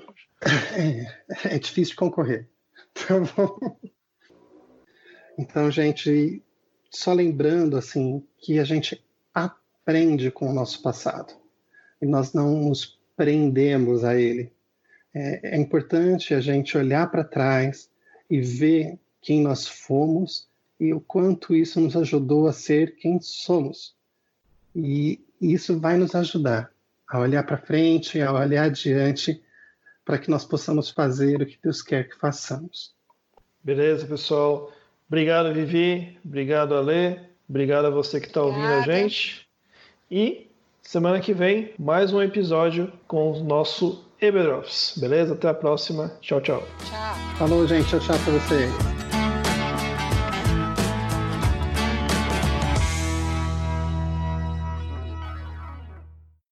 É, 0.76 1.56
é 1.56 1.60
difícil 1.60 1.96
concorrer. 1.96 2.50
Então, 2.92 3.80
então, 5.40 5.72
gente, 5.72 6.44
só 6.92 7.14
lembrando 7.14 7.78
assim 7.78 8.24
que 8.38 8.60
a 8.60 8.64
gente 8.64 9.04
aprende 9.34 10.30
com 10.30 10.50
o 10.50 10.54
nosso 10.54 10.82
passado 10.82 11.34
e 12.02 12.06
nós 12.06 12.34
não 12.34 12.60
nos 12.60 13.00
prendemos 13.16 14.04
a 14.04 14.20
ele. 14.20 14.52
É, 15.14 15.56
é 15.56 15.58
importante 15.58 16.34
a 16.34 16.42
gente 16.42 16.78
olhar 16.78 17.10
para 17.10 17.24
trás 17.24 17.90
e 18.30 18.42
ver 18.42 19.00
quem 19.22 19.42
nós 19.42 19.66
fomos 19.66 20.48
e 20.80 20.94
o 20.94 21.00
quanto 21.00 21.56
isso 21.56 21.80
nos 21.80 21.96
ajudou 21.96 22.48
a 22.48 22.54
ser 22.54 22.96
quem 22.98 23.20
somos. 23.22 23.96
E 24.76 25.24
isso 25.52 25.80
vai 25.80 25.98
nos 25.98 26.14
ajudar 26.14 26.72
a 27.08 27.20
olhar 27.20 27.44
para 27.44 27.58
frente, 27.58 28.22
a 28.22 28.32
olhar 28.32 28.66
adiante, 28.66 29.42
para 30.06 30.18
que 30.18 30.30
nós 30.30 30.46
possamos 30.46 30.90
fazer 30.90 31.42
o 31.42 31.46
que 31.46 31.58
Deus 31.62 31.82
quer 31.82 32.10
que 32.10 32.18
façamos. 32.18 32.94
Beleza, 33.64 34.06
pessoal. 34.06 34.72
Obrigado, 35.08 35.54
Vivi. 35.54 36.18
Obrigado, 36.24 36.76
Ale. 36.76 37.20
Obrigado 37.48 37.86
a 37.86 37.90
você 37.90 38.20
que 38.20 38.28
está 38.28 38.42
ouvindo 38.42 38.66
a 38.66 38.82
gente. 38.82 39.48
E 40.10 40.50
semana 40.82 41.20
que 41.20 41.34
vem, 41.34 41.74
mais 41.78 42.14
um 42.14 42.22
episódio 42.22 42.92
com 43.08 43.32
o 43.32 43.44
nosso 43.44 44.06
Eber 44.20 44.64
Beleza? 44.98 45.34
Até 45.34 45.50
a 45.50 45.54
próxima. 45.54 46.18
Tchau, 46.22 46.42
tchau. 46.42 46.64
Tchau. 46.90 47.16
Falou, 47.38 47.68
gente. 47.68 47.90
Tchau, 47.90 48.00
tchau 48.00 48.18
para 48.20 48.34
vocês. 48.34 49.03